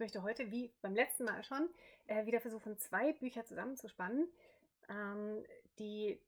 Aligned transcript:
möchte 0.00 0.22
heute, 0.22 0.50
wie 0.50 0.72
beim 0.82 0.94
letzten 0.94 1.24
Mal 1.24 1.44
schon, 1.44 1.68
äh, 2.06 2.26
wieder 2.26 2.40
versuchen, 2.40 2.76
zwei 2.78 3.12
Bücher 3.12 3.44
zusammenzuspannen, 3.44 4.28
ähm, 4.88 5.44
die 5.78 6.20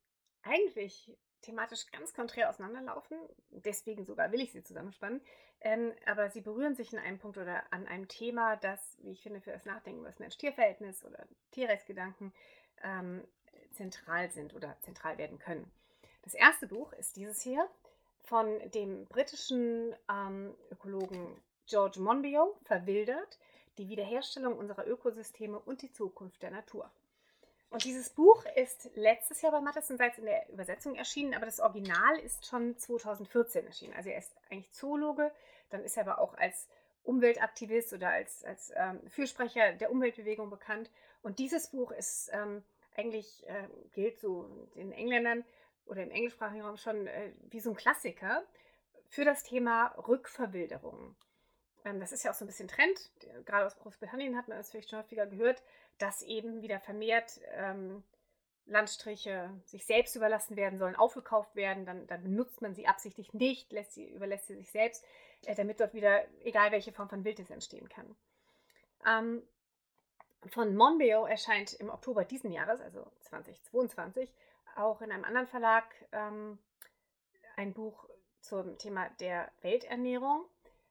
eigentlich 0.42 1.10
thematisch 1.42 1.90
ganz 1.90 2.14
konträr 2.14 2.48
auseinanderlaufen. 2.48 3.18
Deswegen 3.50 4.04
sogar 4.04 4.30
will 4.30 4.40
ich 4.40 4.52
sie 4.52 4.62
zusammenspannen. 4.62 5.20
Ähm, 5.60 5.92
aber 6.06 6.30
sie 6.30 6.40
berühren 6.40 6.74
sich 6.74 6.92
in 6.92 6.98
einem 6.98 7.18
Punkt 7.18 7.38
oder 7.38 7.62
an 7.72 7.86
einem 7.86 8.08
Thema, 8.08 8.56
das, 8.56 8.98
wie 9.02 9.12
ich 9.12 9.22
finde, 9.22 9.40
für 9.40 9.52
das 9.52 9.64
Nachdenken 9.64 10.00
über 10.00 10.08
das 10.08 10.18
Mensch-Tier-Verhältnis 10.18 11.04
oder 11.04 11.26
Tierrechtsgedanken 11.52 12.32
ähm, 12.82 13.26
zentral 13.72 14.30
sind 14.30 14.54
oder 14.54 14.76
zentral 14.80 15.18
werden 15.18 15.38
können. 15.38 15.70
Das 16.22 16.34
erste 16.34 16.66
Buch 16.66 16.92
ist 16.94 17.16
dieses 17.16 17.42
hier 17.42 17.68
von 18.24 18.58
dem 18.70 19.06
britischen 19.06 19.94
ähm, 20.10 20.54
Ökologen 20.70 21.40
George 21.66 22.00
Monbiot, 22.00 22.56
Verwildert, 22.64 23.38
die 23.78 23.88
Wiederherstellung 23.88 24.56
unserer 24.56 24.86
Ökosysteme 24.86 25.58
und 25.58 25.82
die 25.82 25.92
Zukunft 25.92 26.42
der 26.42 26.50
Natur. 26.50 26.90
Und 27.70 27.84
dieses 27.84 28.10
Buch 28.10 28.44
ist 28.54 28.90
letztes 28.96 29.40
Jahr 29.40 29.52
bei 29.52 29.60
Matheson 29.62 29.96
Seitz 29.96 30.18
in 30.18 30.26
der 30.26 30.46
Übersetzung 30.50 30.94
erschienen, 30.94 31.32
aber 31.32 31.46
das 31.46 31.58
Original 31.58 32.18
ist 32.18 32.44
schon 32.44 32.76
2014 32.76 33.66
erschienen. 33.66 33.94
Also 33.94 34.10
er 34.10 34.18
ist 34.18 34.36
eigentlich 34.50 34.70
Zoologe, 34.72 35.32
dann 35.70 35.82
ist 35.82 35.96
er 35.96 36.02
aber 36.02 36.20
auch 36.20 36.34
als 36.34 36.68
Umweltaktivist 37.02 37.94
oder 37.94 38.10
als, 38.10 38.44
als 38.44 38.72
ähm, 38.76 39.00
Fürsprecher 39.08 39.72
der 39.72 39.90
Umweltbewegung 39.90 40.50
bekannt. 40.50 40.90
Und 41.22 41.38
dieses 41.38 41.68
Buch 41.68 41.92
ist 41.92 42.30
ähm, 42.34 42.62
eigentlich, 42.94 43.42
äh, 43.48 43.68
gilt 43.92 44.18
so 44.20 44.68
den 44.76 44.92
Engländern 44.92 45.42
oder 45.86 46.02
im 46.02 46.10
englischsprachigen 46.10 46.66
Raum 46.66 46.76
schon 46.76 47.06
äh, 47.06 47.32
wie 47.48 47.60
so 47.60 47.70
ein 47.70 47.76
Klassiker 47.76 48.44
für 49.08 49.24
das 49.24 49.44
Thema 49.44 49.86
Rückverwilderung. 50.08 51.16
Ähm, 51.84 52.00
das 52.00 52.12
ist 52.12 52.24
ja 52.24 52.30
auch 52.30 52.34
so 52.34 52.44
ein 52.44 52.48
bisschen 52.48 52.68
Trend. 52.68 53.10
Gerade 53.44 53.66
aus 53.66 53.78
Großbritannien 53.78 54.36
hat 54.36 54.48
man 54.48 54.58
das 54.58 54.70
vielleicht 54.70 54.90
schon 54.90 54.98
häufiger 54.98 55.26
gehört, 55.26 55.62
dass 55.98 56.22
eben 56.22 56.62
wieder 56.62 56.80
vermehrt 56.80 57.40
ähm, 57.52 58.02
Landstriche 58.66 59.50
sich 59.64 59.84
selbst 59.84 60.14
überlassen 60.16 60.56
werden 60.56 60.78
sollen, 60.78 60.96
aufgekauft 60.96 61.56
werden, 61.56 61.84
dann, 61.84 62.06
dann 62.06 62.22
benutzt 62.22 62.62
man 62.62 62.74
sie 62.74 62.86
absichtlich 62.86 63.34
nicht, 63.34 63.72
lässt 63.72 63.94
sie, 63.94 64.08
überlässt 64.08 64.46
sie 64.46 64.56
sich 64.56 64.70
selbst, 64.70 65.04
äh, 65.46 65.54
damit 65.54 65.80
dort 65.80 65.94
wieder, 65.94 66.24
egal 66.44 66.70
welche 66.70 66.92
Form 66.92 67.08
von 67.08 67.24
Wildnis 67.24 67.50
entstehen 67.50 67.88
kann. 67.88 68.14
Ähm, 69.06 69.42
von 70.50 70.74
Monbeo 70.74 71.24
erscheint 71.26 71.74
im 71.74 71.88
Oktober 71.88 72.24
diesen 72.24 72.52
Jahres, 72.52 72.80
also 72.80 73.06
2022, 73.22 74.32
auch 74.76 75.00
in 75.02 75.12
einem 75.12 75.24
anderen 75.24 75.46
Verlag 75.46 75.84
ähm, 76.12 76.58
ein 77.56 77.72
Buch 77.74 78.08
zum 78.40 78.78
Thema 78.78 79.08
der 79.20 79.50
Welternährung. 79.60 80.44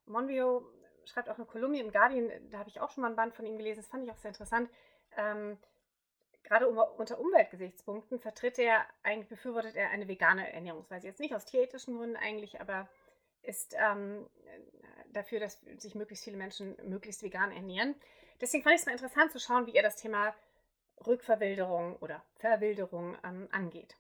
Monbeo 0.05 0.66
schreibt 1.05 1.30
auch 1.30 1.38
eine 1.38 1.45
Kolumne 1.45 1.80
im 1.80 1.91
Guardian, 1.91 2.30
da 2.49 2.59
habe 2.59 2.69
ich 2.69 2.80
auch 2.80 2.91
schon 2.91 3.02
mal 3.02 3.09
ein 3.09 3.16
Band 3.16 3.33
von 3.33 3.45
ihm 3.45 3.57
gelesen, 3.57 3.81
das 3.81 3.88
fand 3.89 4.03
ich 4.03 4.11
auch 4.11 4.17
sehr 4.17 4.30
interessant. 4.30 4.69
Ähm, 5.17 5.58
gerade 6.43 6.67
unter 6.67 7.19
Umweltgesichtspunkten 7.19 8.19
vertritt 8.19 8.59
er, 8.59 8.85
eigentlich 9.03 9.30
befürwortet 9.30 9.75
er 9.75 9.89
eine 9.89 10.08
vegane 10.08 10.52
Ernährungsweise. 10.52 11.08
Jetzt 11.08 11.19
nicht 11.19 11.35
aus 11.35 11.45
tierethischen 11.45 11.97
Gründen 11.97 12.16
eigentlich, 12.16 12.59
aber 12.61 12.88
ist 13.43 13.75
ähm, 13.80 14.27
dafür, 15.13 15.39
dass 15.39 15.61
sich 15.77 15.95
möglichst 15.95 16.23
viele 16.23 16.38
Menschen 16.38 16.75
möglichst 16.83 17.23
vegan 17.23 17.52
ernähren. 17.52 17.95
Deswegen 18.39 18.63
fand 18.63 18.75
ich 18.75 18.81
es 18.81 18.86
mal 18.86 18.93
interessant 18.93 19.31
zu 19.31 19.39
schauen, 19.39 19.67
wie 19.67 19.75
er 19.75 19.83
das 19.83 19.95
Thema 19.95 20.33
Rückverwilderung 21.05 21.95
oder 21.97 22.23
Verwilderung 22.36 23.17
ähm, 23.23 23.47
angeht. 23.52 23.95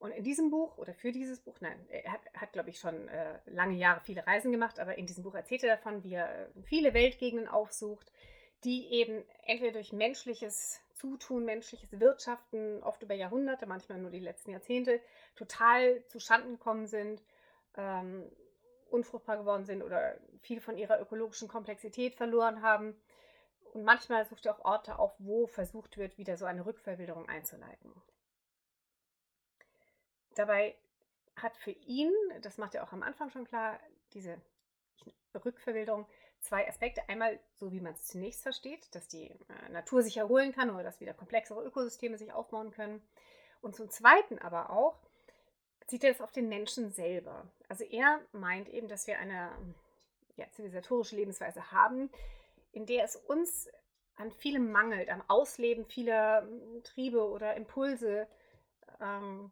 Und 0.00 0.12
in 0.12 0.24
diesem 0.24 0.50
Buch 0.50 0.78
oder 0.78 0.94
für 0.94 1.12
dieses 1.12 1.40
Buch, 1.40 1.56
nein, 1.60 1.78
er 1.90 2.12
hat, 2.12 2.20
hat 2.34 2.52
glaube 2.52 2.70
ich, 2.70 2.78
schon 2.78 3.06
äh, 3.08 3.38
lange 3.44 3.76
Jahre 3.76 4.00
viele 4.00 4.26
Reisen 4.26 4.50
gemacht, 4.50 4.80
aber 4.80 4.96
in 4.96 5.06
diesem 5.06 5.22
Buch 5.22 5.34
erzählt 5.34 5.62
er 5.62 5.76
davon, 5.76 6.02
wie 6.02 6.14
er 6.14 6.48
viele 6.64 6.94
Weltgegenden 6.94 7.46
aufsucht, 7.46 8.10
die 8.64 8.88
eben 8.94 9.22
entweder 9.44 9.72
durch 9.72 9.92
menschliches 9.92 10.80
Zutun, 10.94 11.44
menschliches 11.44 12.00
Wirtschaften, 12.00 12.82
oft 12.82 13.02
über 13.02 13.12
Jahrhunderte, 13.14 13.66
manchmal 13.66 13.98
nur 13.98 14.10
die 14.10 14.20
letzten 14.20 14.52
Jahrzehnte, 14.52 15.00
total 15.36 16.02
zu 16.06 16.18
Schanden 16.18 16.52
gekommen 16.52 16.86
sind, 16.86 17.22
ähm, 17.76 18.24
unfruchtbar 18.88 19.36
geworden 19.36 19.66
sind 19.66 19.82
oder 19.82 20.16
viel 20.40 20.62
von 20.62 20.78
ihrer 20.78 20.98
ökologischen 20.98 21.46
Komplexität 21.46 22.14
verloren 22.14 22.62
haben. 22.62 22.96
Und 23.74 23.84
manchmal 23.84 24.24
sucht 24.24 24.46
er 24.46 24.54
auch 24.54 24.64
Orte 24.64 24.98
auf, 24.98 25.12
wo 25.18 25.46
versucht 25.46 25.98
wird, 25.98 26.16
wieder 26.16 26.38
so 26.38 26.46
eine 26.46 26.64
Rückverwilderung 26.64 27.28
einzuleiten. 27.28 27.92
Dabei 30.34 30.76
hat 31.36 31.56
für 31.56 31.70
ihn, 31.70 32.12
das 32.42 32.58
macht 32.58 32.74
er 32.74 32.84
auch 32.84 32.92
am 32.92 33.02
Anfang 33.02 33.30
schon 33.30 33.46
klar, 33.46 33.78
diese 34.12 34.40
Rückverwilderung 35.44 36.06
zwei 36.40 36.68
Aspekte. 36.68 37.08
Einmal, 37.08 37.38
so 37.56 37.72
wie 37.72 37.80
man 37.80 37.94
es 37.94 38.04
zunächst 38.04 38.42
versteht, 38.42 38.94
dass 38.94 39.08
die 39.08 39.30
äh, 39.30 39.68
Natur 39.70 40.02
sich 40.02 40.16
erholen 40.16 40.52
kann 40.52 40.70
oder 40.70 40.82
dass 40.82 41.00
wieder 41.00 41.14
komplexere 41.14 41.62
Ökosysteme 41.62 42.18
sich 42.18 42.32
aufbauen 42.32 42.70
können. 42.70 43.02
Und 43.60 43.76
zum 43.76 43.90
Zweiten 43.90 44.38
aber 44.38 44.70
auch, 44.70 44.98
zieht 45.86 46.04
er 46.04 46.12
das 46.12 46.20
auf 46.20 46.32
den 46.32 46.48
Menschen 46.48 46.92
selber. 46.92 47.46
Also 47.68 47.84
er 47.84 48.20
meint 48.32 48.68
eben, 48.68 48.88
dass 48.88 49.06
wir 49.06 49.18
eine 49.18 49.50
ja, 50.36 50.48
zivilisatorische 50.50 51.16
Lebensweise 51.16 51.72
haben, 51.72 52.10
in 52.72 52.86
der 52.86 53.04
es 53.04 53.16
uns 53.16 53.68
an 54.16 54.30
vielem 54.30 54.70
mangelt, 54.70 55.10
am 55.10 55.22
Ausleben 55.28 55.84
vieler 55.84 56.46
Triebe 56.84 57.28
oder 57.28 57.56
Impulse. 57.56 58.28
Ähm, 59.00 59.50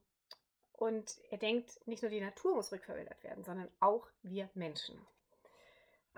und 0.78 1.18
er 1.30 1.38
denkt, 1.38 1.86
nicht 1.86 2.02
nur 2.02 2.10
die 2.10 2.20
Natur 2.20 2.54
muss 2.54 2.72
rückverwildert 2.72 3.22
werden, 3.24 3.44
sondern 3.44 3.68
auch 3.80 4.06
wir 4.22 4.48
Menschen. 4.54 4.96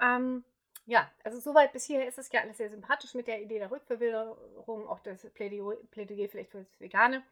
Ähm, 0.00 0.44
ja, 0.86 1.10
also 1.24 1.38
soweit 1.40 1.72
bis 1.72 1.84
hier 1.84 2.06
ist 2.06 2.18
es 2.18 2.30
ja 2.32 2.40
alles 2.40 2.58
sehr 2.58 2.70
sympathisch 2.70 3.14
mit 3.14 3.26
der 3.26 3.40
Idee 3.42 3.58
der 3.58 3.70
Rückverwilderung, 3.70 4.88
auch 4.88 5.00
das 5.00 5.26
Plädoyer, 5.30 5.76
vielleicht 5.90 6.50
für 6.50 6.58
das 6.58 6.80
Vegane. 6.80 7.22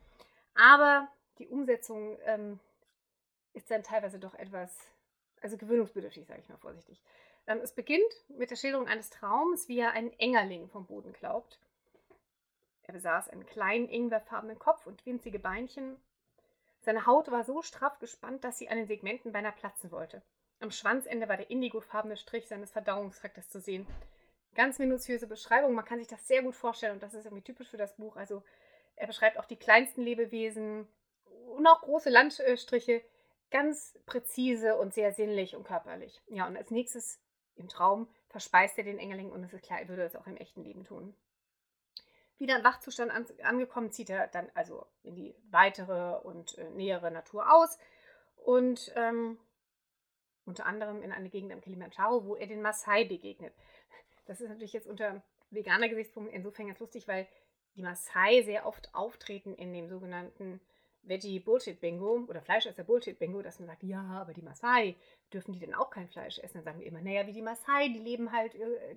Aber 0.54 1.08
die 1.38 1.48
Umsetzung 1.48 2.18
ähm, 2.24 2.60
ist 3.52 3.70
dann 3.70 3.82
teilweise 3.82 4.18
doch 4.18 4.34
etwas, 4.34 4.76
also 5.40 5.56
gewöhnungsbedürftig, 5.56 6.26
sage 6.26 6.40
ich 6.40 6.48
mal 6.48 6.58
vorsichtig. 6.58 7.02
Ähm, 7.46 7.58
es 7.62 7.72
beginnt 7.72 8.02
mit 8.28 8.50
der 8.50 8.56
Schilderung 8.56 8.86
eines 8.86 9.10
Traums, 9.10 9.68
wie 9.68 9.78
er 9.78 9.92
einen 9.92 10.12
Engerling 10.18 10.68
vom 10.68 10.86
Boden 10.86 11.12
glaubt. 11.12 11.58
Er 12.82 12.94
besaß 12.94 13.28
einen 13.28 13.44
kleinen, 13.44 13.88
ingwerfarbenen 13.88 14.58
Kopf 14.58 14.86
und 14.86 15.04
winzige 15.04 15.38
Beinchen. 15.38 15.96
Seine 16.88 17.04
Haut 17.04 17.30
war 17.30 17.44
so 17.44 17.60
straff 17.60 17.98
gespannt, 17.98 18.44
dass 18.44 18.56
sie 18.56 18.70
an 18.70 18.78
den 18.78 18.86
Segmenten 18.86 19.30
beinahe 19.30 19.52
platzen 19.52 19.90
wollte. 19.90 20.22
Am 20.58 20.70
Schwanzende 20.70 21.28
war 21.28 21.36
der 21.36 21.50
indigofarbene 21.50 22.16
Strich 22.16 22.48
seines 22.48 22.70
Verdauungstraktors 22.70 23.50
zu 23.50 23.60
sehen. 23.60 23.86
Ganz 24.54 24.78
minutiöse 24.78 25.26
Beschreibung, 25.26 25.74
man 25.74 25.84
kann 25.84 25.98
sich 25.98 26.08
das 26.08 26.26
sehr 26.26 26.42
gut 26.42 26.54
vorstellen 26.54 26.94
und 26.94 27.02
das 27.02 27.12
ist 27.12 27.26
irgendwie 27.26 27.44
typisch 27.44 27.68
für 27.68 27.76
das 27.76 27.94
Buch. 27.96 28.16
Also 28.16 28.42
er 28.96 29.06
beschreibt 29.06 29.38
auch 29.38 29.44
die 29.44 29.58
kleinsten 29.58 30.00
Lebewesen 30.00 30.88
und 31.54 31.66
auch 31.66 31.82
große 31.82 32.08
Landstriche 32.08 33.02
ganz 33.50 33.98
präzise 34.06 34.76
und 34.76 34.94
sehr 34.94 35.12
sinnlich 35.12 35.56
und 35.56 35.64
körperlich. 35.64 36.22
Ja, 36.28 36.46
und 36.46 36.56
als 36.56 36.70
nächstes 36.70 37.20
im 37.56 37.68
Traum 37.68 38.08
verspeist 38.30 38.78
er 38.78 38.84
den 38.84 38.98
Engeling 38.98 39.30
und 39.30 39.44
es 39.44 39.52
ist 39.52 39.62
klar, 39.62 39.78
er 39.78 39.88
würde 39.88 40.04
das 40.04 40.16
auch 40.16 40.26
im 40.26 40.38
echten 40.38 40.64
Leben 40.64 40.84
tun. 40.84 41.14
Wieder 42.38 42.56
im 42.56 42.64
Wachzustand 42.64 43.10
an, 43.10 43.26
angekommen, 43.42 43.90
zieht 43.90 44.10
er 44.10 44.28
dann 44.28 44.48
also 44.54 44.86
in 45.02 45.14
die 45.14 45.34
weitere 45.50 46.18
und 46.20 46.56
äh, 46.58 46.70
nähere 46.70 47.10
Natur 47.10 47.52
aus 47.52 47.78
und 48.36 48.92
ähm, 48.96 49.38
unter 50.44 50.66
anderem 50.66 51.02
in 51.02 51.12
eine 51.12 51.28
Gegend 51.28 51.52
am 51.52 51.60
Kilimanjaro, 51.60 52.24
wo 52.24 52.36
er 52.36 52.46
den 52.46 52.62
Maasai 52.62 53.04
begegnet. 53.04 53.52
Das 54.26 54.40
ist 54.40 54.48
natürlich 54.48 54.72
jetzt 54.72 54.86
unter 54.86 55.22
veganer 55.50 55.88
Gesichtspunkt 55.88 56.32
insofern 56.32 56.66
ganz 56.66 56.80
lustig, 56.80 57.08
weil 57.08 57.26
die 57.76 57.82
Maasai 57.82 58.42
sehr 58.42 58.66
oft 58.66 58.94
auftreten 58.94 59.54
in 59.54 59.72
dem 59.72 59.88
sogenannten 59.88 60.60
Veggie 61.02 61.40
Bullshit 61.40 61.80
Bingo 61.80 62.24
oder 62.28 62.42
Fleischesser 62.42 62.84
Bullshit 62.84 63.18
Bingo, 63.18 63.40
dass 63.40 63.58
man 63.58 63.68
sagt, 63.68 63.82
ja, 63.82 64.02
aber 64.02 64.34
die 64.34 64.42
Maasai, 64.42 64.96
dürfen 65.32 65.52
die 65.52 65.60
denn 65.60 65.74
auch 65.74 65.90
kein 65.90 66.08
Fleisch 66.08 66.38
essen? 66.38 66.58
Dann 66.58 66.64
sagen 66.64 66.80
wir 66.80 66.86
immer, 66.86 67.00
naja, 67.00 67.26
wie 67.26 67.32
die 67.32 67.42
Maasai, 67.42 67.88
die 67.88 68.00
leben 68.00 68.32
halt, 68.32 68.54
äh, 68.54 68.96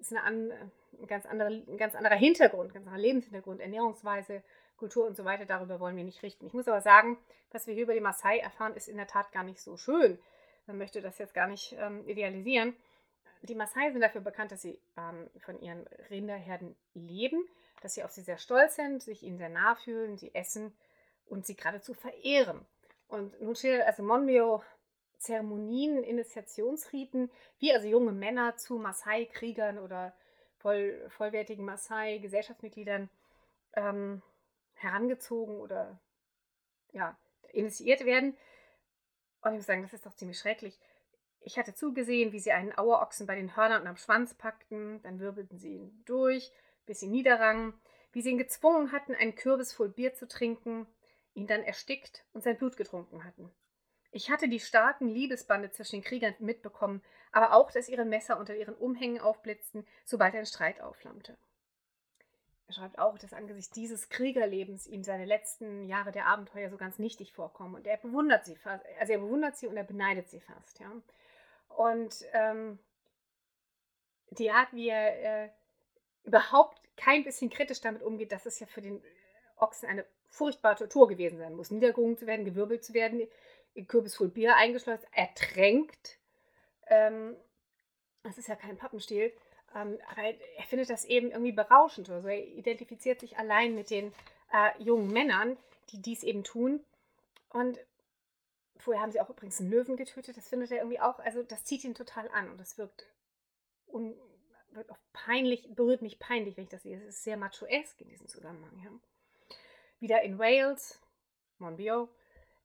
ist 0.00 0.12
eine 0.12 0.22
an, 0.22 0.52
ein, 1.00 1.06
ganz 1.06 1.26
andere, 1.26 1.48
ein 1.48 1.76
ganz 1.76 1.94
anderer 1.94 2.16
Hintergrund, 2.16 2.70
ein 2.70 2.74
ganz 2.74 2.86
anderer 2.86 3.02
Lebenshintergrund, 3.02 3.60
Ernährungsweise, 3.60 4.42
Kultur 4.76 5.06
und 5.06 5.16
so 5.16 5.24
weiter, 5.24 5.44
darüber 5.44 5.78
wollen 5.78 5.96
wir 5.96 6.04
nicht 6.04 6.22
richten. 6.22 6.46
Ich 6.46 6.54
muss 6.54 6.66
aber 6.66 6.80
sagen, 6.80 7.18
was 7.52 7.66
wir 7.66 7.74
hier 7.74 7.84
über 7.84 7.94
die 7.94 8.00
Maasai 8.00 8.38
erfahren, 8.38 8.74
ist 8.74 8.88
in 8.88 8.96
der 8.96 9.06
Tat 9.06 9.30
gar 9.32 9.44
nicht 9.44 9.60
so 9.60 9.76
schön. 9.76 10.18
Man 10.66 10.78
möchte 10.78 11.00
das 11.00 11.18
jetzt 11.18 11.34
gar 11.34 11.46
nicht 11.46 11.76
ähm, 11.78 12.06
idealisieren. 12.08 12.74
Die 13.42 13.54
Maasai 13.54 13.90
sind 13.90 14.00
dafür 14.00 14.20
bekannt, 14.20 14.52
dass 14.52 14.62
sie 14.62 14.78
ähm, 14.96 15.28
von 15.44 15.60
ihren 15.60 15.86
Rinderherden 16.10 16.76
leben, 16.94 17.46
dass 17.82 17.94
sie 17.94 18.04
auf 18.04 18.10
sie 18.10 18.22
sehr 18.22 18.38
stolz 18.38 18.76
sind, 18.76 19.02
sich 19.02 19.22
ihnen 19.22 19.38
sehr 19.38 19.48
nah 19.48 19.74
fühlen, 19.74 20.16
sie 20.16 20.34
essen 20.34 20.72
und 21.26 21.46
sie 21.46 21.56
geradezu 21.56 21.94
verehren. 21.94 22.64
Und 23.08 23.40
nun 23.40 23.56
schildert 23.56 23.86
also 23.86 24.02
Monmeo 24.02 24.62
Zeremonien, 25.20 26.02
Initiationsriten, 26.02 27.30
wie 27.58 27.72
also 27.72 27.86
junge 27.86 28.12
Männer 28.12 28.56
zu 28.56 28.78
Maasai-Kriegern 28.78 29.78
oder 29.78 30.14
voll, 30.56 31.08
vollwertigen 31.10 31.64
Maasai-Gesellschaftsmitgliedern 31.66 33.10
ähm, 33.74 34.22
herangezogen 34.74 35.60
oder 35.60 36.00
ja, 36.92 37.16
initiiert 37.52 38.04
werden. 38.04 38.36
Und 39.42 39.52
ich 39.52 39.58
muss 39.58 39.66
sagen, 39.66 39.82
das 39.82 39.92
ist 39.92 40.06
doch 40.06 40.14
ziemlich 40.14 40.38
schrecklich. 40.38 40.78
Ich 41.40 41.58
hatte 41.58 41.74
zugesehen, 41.74 42.32
wie 42.32 42.40
sie 42.40 42.52
einen 42.52 42.76
Auerochsen 42.76 43.26
bei 43.26 43.34
den 43.34 43.56
Hörnern 43.56 43.82
und 43.82 43.88
am 43.88 43.96
Schwanz 43.96 44.34
packten, 44.34 45.02
dann 45.02 45.20
wirbelten 45.20 45.58
sie 45.58 45.74
ihn 45.76 46.02
durch, 46.04 46.50
bis 46.86 47.00
sie 47.00 47.08
niederrangen, 47.08 47.74
wie 48.12 48.22
sie 48.22 48.30
ihn 48.30 48.38
gezwungen 48.38 48.92
hatten, 48.92 49.14
einen 49.14 49.34
Kürbis 49.34 49.72
voll 49.72 49.90
Bier 49.90 50.14
zu 50.14 50.26
trinken, 50.26 50.86
ihn 51.34 51.46
dann 51.46 51.62
erstickt 51.62 52.24
und 52.32 52.42
sein 52.42 52.58
Blut 52.58 52.76
getrunken 52.76 53.24
hatten. 53.24 53.50
Ich 54.12 54.30
hatte 54.30 54.48
die 54.48 54.60
starken 54.60 55.08
Liebesbande 55.08 55.70
zwischen 55.70 55.96
den 55.96 56.04
Kriegern 56.04 56.34
mitbekommen, 56.40 57.02
aber 57.32 57.54
auch, 57.54 57.70
dass 57.70 57.88
ihre 57.88 58.04
Messer 58.04 58.38
unter 58.38 58.56
ihren 58.56 58.74
Umhängen 58.74 59.20
aufblitzten, 59.20 59.86
sobald 60.04 60.34
ein 60.34 60.46
Streit 60.46 60.80
aufflammte. 60.80 61.36
Er 62.66 62.74
schreibt 62.74 62.98
auch, 62.98 63.18
dass 63.18 63.32
angesichts 63.32 63.72
dieses 63.72 64.08
Kriegerlebens 64.08 64.86
ihm 64.86 65.02
seine 65.02 65.24
letzten 65.24 65.88
Jahre 65.88 66.12
der 66.12 66.26
Abenteuer 66.26 66.70
so 66.70 66.76
ganz 66.76 66.98
nichtig 66.98 67.32
vorkommen. 67.32 67.74
Und 67.74 67.86
er 67.86 67.96
bewundert 67.96 68.44
sie 68.44 68.56
fast, 68.56 68.84
also 68.98 69.12
er 69.12 69.18
bewundert 69.18 69.56
sie 69.56 69.66
und 69.66 69.76
er 69.76 69.84
beneidet 69.84 70.28
sie 70.28 70.40
fast, 70.40 70.78
ja. 70.78 70.92
Und 71.68 72.24
ähm, 72.32 72.78
die 74.30 74.50
Art, 74.50 74.72
wie 74.72 74.88
er 74.88 75.44
äh, 75.44 75.50
überhaupt 76.24 76.80
kein 76.96 77.24
bisschen 77.24 77.50
kritisch 77.50 77.80
damit 77.80 78.02
umgeht, 78.02 78.32
dass 78.32 78.46
es 78.46 78.60
ja 78.60 78.66
für 78.66 78.82
den 78.82 79.02
Ochsen 79.56 79.88
eine 79.88 80.04
furchtbare 80.28 80.76
Tortur 80.76 81.08
gewesen 81.08 81.38
sein 81.38 81.56
muss, 81.56 81.70
niedergerungen 81.70 82.16
zu 82.16 82.26
werden, 82.26 82.44
gewirbelt 82.44 82.84
zu 82.84 82.94
werden, 82.94 83.26
in 83.74 83.86
Kürbis 83.86 84.16
voll 84.16 84.28
Bier 84.28 84.56
eingeschleust, 84.56 85.06
ertränkt. 85.12 86.18
Ähm, 86.86 87.36
das 88.22 88.38
ist 88.38 88.48
ja 88.48 88.56
kein 88.56 88.76
Pappenstiel. 88.76 89.32
Ähm, 89.74 89.98
aber 90.10 90.22
er 90.22 90.64
findet 90.64 90.90
das 90.90 91.04
eben 91.04 91.30
irgendwie 91.30 91.52
berauschend. 91.52 92.10
Also 92.10 92.28
er 92.28 92.44
identifiziert 92.44 93.20
sich 93.20 93.38
allein 93.38 93.74
mit 93.74 93.90
den 93.90 94.12
äh, 94.52 94.82
jungen 94.82 95.12
Männern, 95.12 95.56
die 95.90 96.02
dies 96.02 96.22
eben 96.22 96.44
tun. 96.44 96.84
Und 97.50 97.78
vorher 98.76 99.02
haben 99.02 99.12
sie 99.12 99.20
auch 99.20 99.30
übrigens 99.30 99.60
einen 99.60 99.70
Löwen 99.70 99.96
getötet. 99.96 100.36
Das 100.36 100.48
findet 100.48 100.70
er 100.70 100.78
irgendwie 100.78 101.00
auch, 101.00 101.18
also 101.20 101.42
das 101.42 101.64
zieht 101.64 101.84
ihn 101.84 101.94
total 101.94 102.28
an 102.30 102.50
und 102.50 102.58
das 102.58 102.78
wirkt, 102.78 103.06
un, 103.86 104.14
wirkt 104.72 104.92
peinlich, 105.12 105.72
berührt 105.74 106.02
mich 106.02 106.18
peinlich, 106.18 106.56
wenn 106.56 106.64
ich 106.64 106.70
das 106.70 106.82
sehe. 106.82 106.96
Es 106.96 107.04
ist 107.04 107.24
sehr 107.24 107.36
macho-esque 107.36 108.02
in 108.02 108.08
diesem 108.08 108.28
Zusammenhang. 108.28 108.78
Ja. 108.82 108.90
Wieder 110.00 110.22
in 110.22 110.38
Wales, 110.38 111.00
Monbio, 111.58 112.08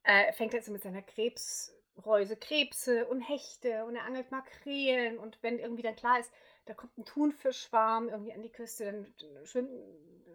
äh, 0.05 0.31
fängt 0.33 0.53
er 0.53 0.59
jetzt 0.59 0.69
mit 0.69 0.83
seiner 0.83 1.01
Krebsreuse 1.01 2.37
Krebse 2.37 3.05
und 3.07 3.21
Hechte 3.21 3.85
und 3.85 3.95
er 3.95 4.03
angelt 4.03 4.31
Makrelen 4.31 5.17
und 5.17 5.37
wenn 5.41 5.59
irgendwie 5.59 5.81
dann 5.81 5.95
klar 5.95 6.19
ist, 6.19 6.31
da 6.65 6.73
kommt 6.73 6.97
ein 6.97 7.05
Thunfischschwarm 7.05 8.09
irgendwie 8.09 8.33
an 8.33 8.41
die 8.41 8.51
Küste, 8.51 8.85
dann 8.85 9.07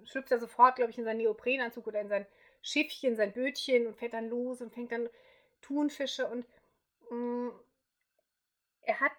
schlüpft 0.05 0.31
er 0.31 0.39
sofort, 0.39 0.77
glaube 0.77 0.91
ich, 0.91 0.99
in 0.99 1.05
seinen 1.05 1.19
Neoprenanzug 1.19 1.87
oder 1.87 2.01
in 2.01 2.09
sein 2.09 2.27
Schiffchen, 2.63 3.17
sein 3.17 3.33
Bötchen 3.33 3.87
und 3.87 3.97
fährt 3.97 4.13
dann 4.13 4.29
los 4.29 4.61
und 4.61 4.73
fängt 4.73 4.93
dann 4.93 5.09
Thunfische 5.63 6.27
und 6.27 6.47
mh, 7.11 7.17
mm, 7.17 7.53
er 8.83 9.01
hat 9.01 9.13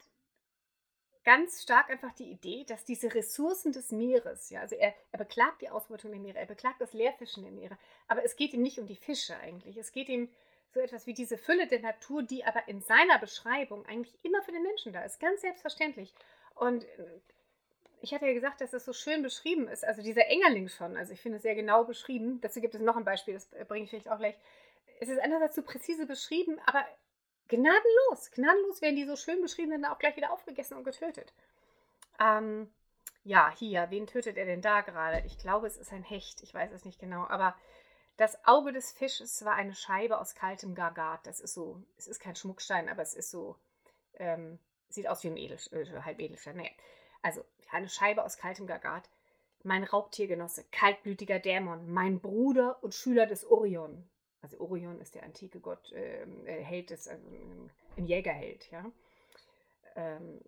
ganz 1.24 1.62
stark 1.62 1.90
einfach 1.90 2.14
die 2.14 2.32
Idee, 2.32 2.66
dass 2.68 2.84
diese 2.84 3.14
Ressourcen 3.14 3.72
des 3.72 3.92
Meeres, 3.92 4.50
ja, 4.50 4.62
also 4.62 4.76
er, 4.76 4.94
er 5.12 5.20
beklagt 5.20 5.62
die 5.62 5.70
Ausbeutung 5.70 6.12
der 6.12 6.20
Meere, 6.20 6.40
er 6.40 6.46
beklagt 6.46 6.82
das 6.82 6.94
Leerfischen 6.94 7.44
der 7.44 7.52
Meere, 7.52 7.78
aber 8.08 8.24
es 8.24 8.36
geht 8.36 8.54
ihm 8.54 8.62
nicht 8.62 8.80
um 8.80 8.88
die 8.88 8.96
Fische 8.96 9.38
eigentlich. 9.38 9.78
Es 9.78 9.92
geht 9.92 10.10
ihm 10.10 10.30
so 10.74 10.80
etwas 10.80 11.06
wie 11.06 11.14
diese 11.14 11.38
Fülle 11.38 11.68
der 11.68 11.82
Natur, 11.82 12.24
die 12.24 12.46
aber 12.46 12.68
in 12.68 12.82
seiner 12.82 13.20
Beschreibung 13.20 13.86
eigentlich 13.86 14.18
immer 14.24 14.42
für 14.42 14.52
den 14.52 14.64
Menschen 14.64 14.94
da 14.94 15.04
ist, 15.04 15.20
ganz 15.20 15.42
selbstverständlich. 15.42 16.14
Und 16.56 16.84
äh, 16.84 17.20
ich 18.02 18.14
hatte 18.14 18.26
ja 18.26 18.34
gesagt, 18.34 18.62
dass 18.62 18.72
das 18.72 18.86
so 18.86 18.94
schön 18.94 19.22
beschrieben 19.22 19.68
ist, 19.68 19.86
also 19.86 20.02
dieser 20.02 20.28
Engerling 20.28 20.70
schon, 20.70 20.98
also 20.98 21.14
ich 21.14 21.22
finde 21.22 21.38
es 21.38 21.44
sehr 21.44 21.56
genau 21.56 21.84
beschrieben. 21.84 22.40
Dazu 22.42 22.62
gibt 22.62 22.74
es 22.74 22.82
noch 22.82 22.98
ein 22.98 23.06
Beispiel, 23.06 23.36
das 23.36 23.48
bringe 23.68 23.84
ich 23.84 23.90
vielleicht 23.90 24.10
auch 24.10 24.18
gleich. 24.18 24.36
Es 25.00 25.10
ist 25.10 25.20
einerseits 25.20 25.56
so 25.56 25.62
präzise 25.62 26.06
beschrieben, 26.06 26.60
aber 26.66 26.86
gnadenlos. 27.52 28.32
Gnadenlos 28.32 28.82
werden 28.82 28.96
die 28.96 29.06
so 29.06 29.16
schön 29.16 29.42
beschrieben, 29.42 29.72
dann 29.72 29.86
auch 29.86 30.00
gleich 30.00 30.16
wieder 30.16 30.32
aufgegessen 30.32 30.78
und 30.78 30.84
getötet. 30.84 31.34
Ähm, 32.20 32.72
ja, 33.24 33.54
hier, 33.56 33.88
wen 33.90 34.08
tötet 34.08 34.38
er 34.38 34.46
denn 34.46 34.62
da 34.62 34.82
gerade? 34.82 35.24
Ich 35.26 35.38
glaube, 35.38 35.68
es 35.68 35.78
ist 35.78 35.92
ein 35.92 36.04
Hecht, 36.04 36.42
ich 36.42 36.54
weiß 36.54 36.72
es 36.72 36.86
nicht 36.86 37.00
genau, 37.00 37.28
aber 37.28 37.56
das 38.18 38.46
Auge 38.46 38.72
des 38.72 38.92
Fisches 38.92 39.44
war 39.46 39.56
eine 39.56 39.76
Scheibe 39.76 40.20
aus 40.20 40.36
kaltem 40.36 40.76
Gargat. 40.76 41.26
Das 41.26 41.40
ist 41.40 41.54
so, 41.54 41.84
es 41.98 42.08
ist 42.08 42.20
kein 42.20 42.36
Schmuckstein, 42.36 42.90
aber 42.90 43.02
es 43.02 43.14
ist 43.14 43.32
so, 43.32 43.58
ähm, 44.16 44.60
sieht 44.90 45.08
aus 45.08 45.24
wie 45.24 45.28
ein 45.28 45.38
Edel, 45.38 45.58
äh, 45.72 46.02
Halbedelstein. 46.02 46.58
Nee. 46.58 46.72
Also 47.22 47.44
eine 47.72 47.90
Scheibe 47.90 48.24
aus 48.24 48.38
kaltem 48.38 48.68
Gargat. 48.68 49.10
Mein 49.64 49.84
Raubtiergenosse, 49.84 50.66
kaltblütiger 50.72 51.40
Dämon, 51.40 51.92
mein 51.92 52.20
Bruder 52.20 52.84
und 52.84 52.96
Schüler 52.96 53.28
des 53.28 53.46
Orion. 53.46 54.10
Also 54.42 54.60
Orion 54.60 55.00
ist 55.00 55.16
der 55.16 55.24
antike 55.24 55.60
Gott, 55.60 55.92
ähm, 55.94 56.46
äh, 56.48 56.62
Held 56.64 56.90
des, 56.90 57.08
also 57.08 57.24
ein 57.98 58.06
Jägerheld, 58.06 58.70
ja. 58.72 58.92
Ähm, 59.96 60.42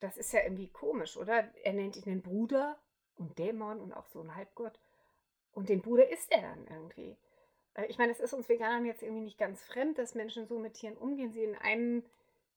das 0.00 0.16
ist 0.16 0.32
ja 0.32 0.42
irgendwie 0.42 0.68
komisch, 0.68 1.16
oder? 1.16 1.50
Er 1.64 1.72
nennt 1.72 1.96
ihn 1.96 2.04
den 2.04 2.22
Bruder 2.22 2.78
und 3.16 3.38
Dämon 3.38 3.80
und 3.80 3.92
auch 3.92 4.06
so 4.06 4.20
ein 4.20 4.34
Halbgott. 4.34 4.78
Und 5.52 5.68
den 5.68 5.82
Bruder 5.82 6.08
ist 6.08 6.30
er 6.30 6.42
dann 6.42 6.66
irgendwie. 6.68 7.16
Äh, 7.74 7.86
ich 7.86 7.98
meine, 7.98 8.12
es 8.12 8.20
ist 8.20 8.34
uns 8.34 8.48
Veganern 8.48 8.84
jetzt 8.84 9.02
irgendwie 9.02 9.22
nicht 9.22 9.38
ganz 9.38 9.62
fremd, 9.64 9.98
dass 9.98 10.14
Menschen 10.14 10.46
so 10.46 10.58
mit 10.58 10.74
Tieren 10.74 10.96
umgehen, 10.96 11.32
sie 11.32 11.44
in 11.44 11.56
einem 11.56 12.04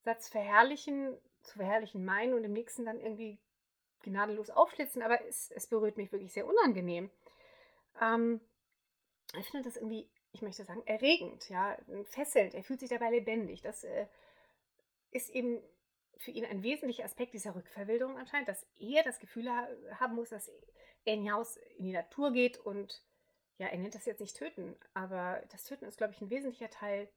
Satz 0.04 0.30
verherrlichen, 0.30 1.18
zu 1.42 1.58
verherrlichen 1.58 2.06
meinen 2.06 2.34
und 2.34 2.44
im 2.44 2.54
nächsten 2.54 2.86
dann 2.86 3.00
irgendwie 3.00 3.40
gnadenlos 4.04 4.50
aufschlitzen, 4.50 5.02
aber 5.02 5.25
es, 5.25 5.52
es 5.52 5.68
berührt 5.68 5.98
mich 5.98 6.12
wirklich 6.12 6.34
sehr 6.34 6.48
unangenehm. 6.48 7.10
Ähm, 8.02 8.42
ich 9.34 9.50
finde 9.50 9.68
das 9.68 9.76
irgendwie, 9.76 10.10
ich 10.32 10.42
möchte 10.42 10.64
sagen, 10.64 10.84
erregend, 10.86 11.50
ja, 11.50 11.78
fesselnd. 12.06 12.54
Er 12.54 12.64
fühlt 12.64 12.80
sich 12.80 12.90
dabei 12.90 13.10
lebendig. 13.10 13.62
Das 13.62 13.84
äh, 13.84 14.08
ist 15.12 15.30
eben 15.30 15.62
für 16.18 16.32
ihn 16.32 16.46
ein 16.46 16.64
wesentlicher 16.64 17.04
Aspekt 17.04 17.34
dieser 17.34 17.56
Rückverwilderung 17.56 18.18
anscheinend, 18.18 18.48
dass 18.48 18.66
er 18.80 19.04
das 19.04 19.20
Gefühl 19.20 19.50
ha 19.50 19.68
haben 20.00 20.16
muss, 20.16 20.30
dass 20.30 20.50
er 21.06 21.16
hinaus 21.16 21.58
in 21.78 21.86
die 21.86 21.94
Natur 21.94 22.32
geht 22.32 22.58
und 22.58 23.04
ja, 23.58 23.68
er 23.68 23.78
nennt 23.78 23.96
das 23.96 24.06
jetzt 24.06 24.20
nicht 24.20 24.38
töten, 24.38 24.76
aber 24.94 25.44
das 25.52 25.64
Töten 25.64 25.86
ist, 25.86 25.98
glaube 25.98 26.14
ich, 26.14 26.22
ein 26.22 26.30
wesentlicher 26.30 26.70
Teil 26.70 27.10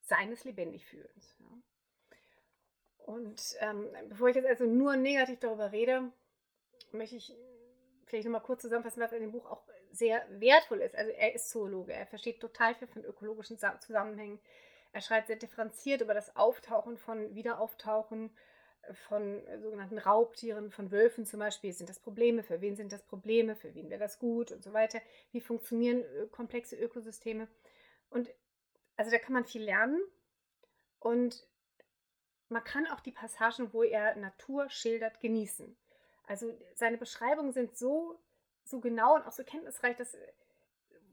seines 0.00 0.44
Lebendigfühlens. 0.44 1.36
Ja. 1.38 1.46
Und 3.06 3.56
ähm, 3.60 3.88
bevor 4.08 4.28
ich 4.28 4.36
jetzt 4.36 4.48
also 4.48 4.66
nur 4.66 4.96
negativ 4.96 5.40
darüber 5.40 5.72
rede, 5.72 6.12
möchte 6.92 7.16
ich 7.16 7.34
vielleicht 8.04 8.26
nochmal 8.26 8.42
kurz 8.42 8.62
zusammenfassen, 8.62 9.02
was 9.02 9.12
in 9.12 9.22
dem 9.22 9.32
Buch 9.32 9.46
auch 9.46 9.66
sehr 9.98 10.24
wertvoll 10.30 10.80
ist. 10.80 10.94
Also 10.94 11.10
er 11.12 11.34
ist 11.34 11.50
Zoologe, 11.50 11.92
er 11.92 12.06
versteht 12.06 12.40
total 12.40 12.74
viel 12.74 12.88
von 12.88 13.04
ökologischen 13.04 13.58
Zusammenhängen. 13.58 14.38
Er 14.92 15.00
schreibt 15.00 15.26
sehr 15.26 15.36
differenziert 15.36 16.00
über 16.00 16.14
das 16.14 16.36
Auftauchen 16.36 16.96
von 16.96 17.34
Wiederauftauchen 17.34 18.30
von 18.92 19.42
sogenannten 19.60 19.98
Raubtieren, 19.98 20.70
von 20.70 20.90
Wölfen 20.90 21.26
zum 21.26 21.40
Beispiel. 21.40 21.72
Sind 21.72 21.90
das 21.90 22.00
Probleme? 22.00 22.42
Für 22.42 22.60
wen 22.60 22.76
sind 22.76 22.92
das 22.92 23.02
Probleme? 23.02 23.56
Für 23.56 23.74
wen 23.74 23.90
wäre 23.90 24.00
das 24.00 24.18
gut? 24.18 24.52
Und 24.52 24.62
so 24.62 24.72
weiter. 24.72 25.00
Wie 25.32 25.40
funktionieren 25.40 26.00
äh, 26.00 26.26
komplexe 26.30 26.76
Ökosysteme? 26.76 27.48
Und 28.10 28.30
also 28.96 29.10
da 29.10 29.18
kann 29.18 29.34
man 29.34 29.44
viel 29.44 29.62
lernen. 29.62 30.00
Und 31.00 31.46
man 32.48 32.64
kann 32.64 32.86
auch 32.86 33.00
die 33.00 33.12
Passagen, 33.12 33.72
wo 33.72 33.82
er 33.82 34.16
Natur 34.16 34.70
schildert, 34.70 35.20
genießen. 35.20 35.76
Also 36.26 36.52
seine 36.74 36.98
Beschreibungen 36.98 37.52
sind 37.52 37.76
so, 37.76 38.18
so 38.70 38.80
genau 38.80 39.14
und 39.14 39.26
auch 39.26 39.32
so 39.32 39.44
kenntnisreich, 39.44 39.96
dass 39.96 40.16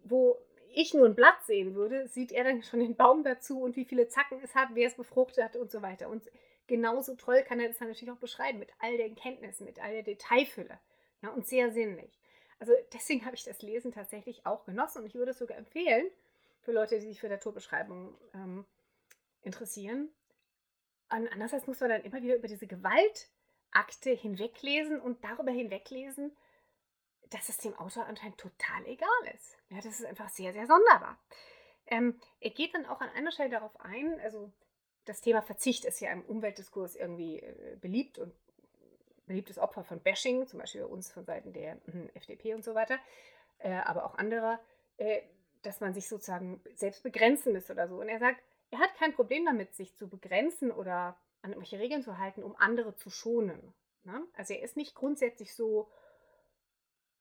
wo 0.03 0.37
ich 0.75 0.93
nur 0.93 1.05
ein 1.05 1.15
Blatt 1.15 1.43
sehen 1.45 1.73
würde, 1.73 2.07
sieht 2.07 2.31
er 2.31 2.43
dann 2.43 2.61
schon 2.61 2.81
den 2.81 2.95
Baum 2.95 3.23
dazu 3.23 3.61
und 3.61 3.75
wie 3.75 3.85
viele 3.85 4.07
Zacken 4.07 4.39
es 4.43 4.55
hat, 4.55 4.69
wer 4.73 4.87
es 4.87 4.95
befruchtet 4.95 5.43
hat 5.43 5.55
und 5.55 5.71
so 5.71 5.81
weiter. 5.81 6.09
Und 6.09 6.29
genauso 6.67 7.15
toll 7.15 7.43
kann 7.43 7.59
er 7.59 7.69
das 7.69 7.77
dann 7.77 7.87
natürlich 7.87 8.11
auch 8.11 8.19
beschreiben, 8.19 8.59
mit 8.59 8.71
all 8.79 8.97
den 8.97 9.15
Kenntnissen, 9.15 9.65
mit 9.65 9.81
all 9.81 9.93
der 9.93 10.03
Detailfülle. 10.03 10.79
Ja, 11.21 11.29
und 11.29 11.47
sehr 11.47 11.71
sinnlich. 11.71 12.19
Also 12.59 12.73
deswegen 12.93 13.25
habe 13.25 13.35
ich 13.35 13.43
das 13.43 13.61
Lesen 13.61 13.91
tatsächlich 13.91 14.45
auch 14.45 14.65
genossen 14.65 14.99
und 14.99 15.07
ich 15.07 15.15
würde 15.15 15.31
es 15.31 15.39
sogar 15.39 15.57
empfehlen 15.57 16.09
für 16.61 16.71
Leute, 16.71 16.99
die 16.99 17.07
sich 17.07 17.19
für 17.19 17.29
Naturbeschreibungen 17.29 18.13
ähm, 18.33 18.65
interessieren. 19.43 20.09
Und 21.09 21.31
andererseits 21.31 21.67
muss 21.67 21.79
man 21.79 21.89
dann 21.89 22.03
immer 22.03 22.21
wieder 22.21 22.35
über 22.35 22.47
diese 22.47 22.67
Gewaltakte 22.67 24.11
hinweglesen 24.11 24.99
und 24.99 25.23
darüber 25.23 25.51
hinweglesen, 25.51 26.35
dass 27.35 27.49
es 27.49 27.57
dem 27.57 27.77
Autor 27.77 28.05
anscheinend 28.05 28.37
total 28.37 28.85
egal 28.85 29.09
ist. 29.35 29.57
Ja, 29.69 29.77
das 29.77 29.99
ist 29.99 30.05
einfach 30.05 30.29
sehr, 30.29 30.53
sehr 30.53 30.67
sonderbar. 30.67 31.19
Ähm, 31.85 32.17
er 32.39 32.51
geht 32.51 32.73
dann 32.73 32.85
auch 32.85 33.01
an 33.01 33.09
einer 33.09 33.31
Stelle 33.31 33.49
darauf 33.49 33.77
ein, 33.81 34.19
also 34.21 34.51
das 35.03 35.19
Thema 35.19 35.41
Verzicht 35.41 35.83
ist 35.83 35.99
ja 35.99 36.11
im 36.11 36.23
Umweltdiskurs 36.23 36.95
irgendwie 36.95 37.41
äh, 37.41 37.77
beliebt 37.81 38.19
und 38.19 38.33
beliebtes 39.27 39.59
Opfer 39.59 39.83
von 39.83 39.99
Bashing, 39.99 40.47
zum 40.47 40.59
Beispiel 40.59 40.81
bei 40.81 40.87
uns 40.87 41.11
von 41.11 41.25
Seiten 41.25 41.51
der 41.51 41.73
äh, 41.73 42.09
FDP 42.13 42.53
und 42.53 42.63
so 42.63 42.73
weiter, 42.73 42.97
äh, 43.59 43.73
aber 43.73 44.05
auch 44.05 44.17
anderer, 44.17 44.59
äh, 44.95 45.21
dass 45.61 45.81
man 45.81 45.93
sich 45.93 46.07
sozusagen 46.07 46.61
selbst 46.75 47.03
begrenzen 47.03 47.51
müsste 47.51 47.73
oder 47.73 47.89
so. 47.89 47.99
Und 47.99 48.07
er 48.07 48.19
sagt, 48.19 48.41
er 48.71 48.79
hat 48.79 48.95
kein 48.95 49.13
Problem 49.13 49.45
damit, 49.45 49.75
sich 49.75 49.93
zu 49.97 50.07
begrenzen 50.07 50.71
oder 50.71 51.17
an 51.41 51.51
irgendwelche 51.51 51.79
Regeln 51.79 52.01
zu 52.01 52.17
halten, 52.17 52.43
um 52.43 52.55
andere 52.55 52.95
zu 52.95 53.09
schonen. 53.09 53.73
Ne? 54.05 54.25
Also 54.35 54.53
er 54.53 54.63
ist 54.63 54.77
nicht 54.77 54.95
grundsätzlich 54.95 55.53
so 55.53 55.91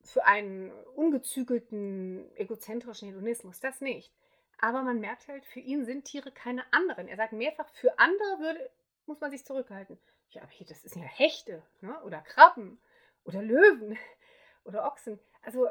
für 0.04 0.24
einen 0.24 0.70
ungezügelten, 0.94 2.30
egozentrischen 2.36 3.08
Hedonismus, 3.08 3.60
das 3.60 3.80
nicht. 3.80 4.12
Aber 4.58 4.82
man 4.82 5.00
merkt 5.00 5.28
halt, 5.28 5.44
für 5.44 5.60
ihn 5.60 5.84
sind 5.84 6.04
Tiere 6.04 6.30
keine 6.30 6.64
anderen. 6.72 7.08
Er 7.08 7.16
sagt 7.16 7.32
mehrfach, 7.32 7.68
für 7.70 7.98
andere 7.98 8.38
würde, 8.38 8.70
muss 9.06 9.20
man 9.20 9.30
sich 9.30 9.44
zurückhalten. 9.44 9.98
Ja, 10.30 10.42
aber 10.42 10.50
hier, 10.50 10.66
das 10.66 10.82
sind 10.82 11.02
ja 11.02 11.08
Hechte 11.08 11.62
ne? 11.80 12.00
oder 12.02 12.20
Krabben 12.20 12.80
oder 13.24 13.42
Löwen 13.42 13.98
oder 14.64 14.86
Ochsen. 14.86 15.18
Also, 15.42 15.68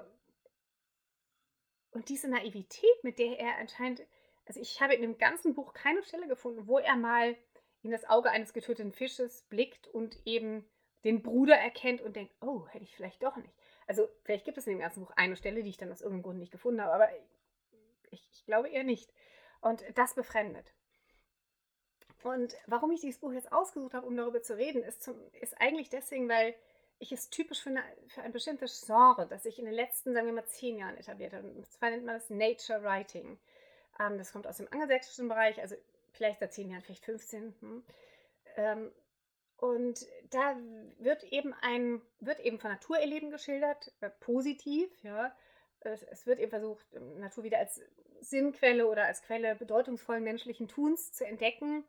und 1.91 2.09
diese 2.09 2.27
Naivität, 2.27 3.03
mit 3.03 3.19
der 3.19 3.39
er 3.39 3.57
anscheinend, 3.57 4.01
also 4.45 4.59
ich 4.59 4.81
habe 4.81 4.95
in 4.95 5.01
dem 5.01 5.17
ganzen 5.17 5.53
Buch 5.53 5.73
keine 5.73 6.03
Stelle 6.03 6.27
gefunden, 6.27 6.67
wo 6.67 6.79
er 6.79 6.95
mal 6.95 7.35
in 7.83 7.91
das 7.91 8.05
Auge 8.09 8.31
eines 8.31 8.53
getöteten 8.53 8.93
Fisches 8.93 9.43
blickt 9.43 9.87
und 9.87 10.17
eben 10.25 10.65
den 11.03 11.21
Bruder 11.21 11.55
erkennt 11.55 12.01
und 12.01 12.15
denkt, 12.15 12.33
oh, 12.41 12.67
hätte 12.67 12.83
ich 12.83 12.95
vielleicht 12.95 13.21
doch 13.21 13.35
nicht. 13.35 13.53
Also 13.87 14.07
vielleicht 14.23 14.45
gibt 14.45 14.57
es 14.57 14.67
in 14.67 14.73
dem 14.73 14.79
ganzen 14.79 15.01
Buch 15.01 15.11
eine 15.15 15.35
Stelle, 15.35 15.63
die 15.63 15.69
ich 15.69 15.77
dann 15.77 15.91
aus 15.91 16.01
irgendeinem 16.01 16.23
Grund 16.23 16.39
nicht 16.39 16.51
gefunden 16.51 16.81
habe, 16.81 16.93
aber 16.93 17.09
ich, 18.11 18.27
ich 18.31 18.45
glaube 18.45 18.69
eher 18.69 18.83
nicht. 18.83 19.11
Und 19.61 19.83
das 19.95 20.13
befremdet. 20.13 20.73
Und 22.23 22.55
warum 22.67 22.91
ich 22.91 23.01
dieses 23.01 23.19
Buch 23.19 23.33
jetzt 23.33 23.51
ausgesucht 23.51 23.93
habe, 23.93 24.07
um 24.07 24.15
darüber 24.15 24.41
zu 24.41 24.57
reden, 24.57 24.83
ist, 24.83 25.03
zum, 25.03 25.15
ist 25.41 25.59
eigentlich 25.59 25.89
deswegen, 25.89 26.29
weil 26.29 26.55
ich 26.99 27.11
es 27.11 27.29
typisch 27.29 27.61
für, 27.61 27.69
eine, 27.69 27.83
für 28.07 28.21
ein 28.21 28.31
bestimmtes 28.31 28.85
Genre, 28.85 29.27
das 29.27 29.43
sich 29.43 29.59
in 29.59 29.65
den 29.65 29.73
letzten, 29.73 30.13
sagen 30.13 30.27
wir 30.27 30.33
mal, 30.33 30.45
zehn 30.45 30.77
Jahren 30.77 30.97
etabliert 30.97 31.33
hat. 31.33 31.43
Und 31.43 31.65
zwar 31.69 31.89
nennt 31.89 32.05
man 32.05 32.15
das 32.15 32.29
Nature 32.29 32.83
Writing. 32.83 33.37
Ähm, 33.99 34.17
das 34.17 34.31
kommt 34.31 34.47
aus 34.47 34.57
dem 34.57 34.71
angelsächsischen 34.71 35.27
Bereich, 35.27 35.59
also 35.59 35.75
vielleicht 36.13 36.39
seit 36.39 36.53
zehn 36.53 36.69
Jahren, 36.69 36.81
vielleicht 36.81 37.05
15. 37.05 37.55
Hm. 37.59 37.83
Ähm, 38.55 38.91
und 39.63 40.05
da 40.29 40.57
wird 40.99 41.23
eben 41.31 41.53
ein, 41.61 42.01
wird 42.19 42.41
eben 42.41 42.59
von 42.59 42.69
Naturerleben 42.69 43.31
geschildert, 43.31 43.93
äh, 44.01 44.09
positiv, 44.09 44.91
ja. 45.03 45.33
Es, 45.79 46.03
es, 46.03 46.25
wird 46.27 46.39
eben 46.39 46.49
versucht, 46.49 46.85
Natur 47.17 47.45
wieder 47.45 47.59
als 47.59 47.79
Sinnquelle 48.19 48.87
oder 48.87 49.05
als 49.05 49.21
Quelle 49.21 49.55
bedeutungsvollen 49.55 50.21
menschlichen 50.21 50.67
Tuns 50.67 51.13
zu 51.13 51.25
entdecken. 51.25 51.85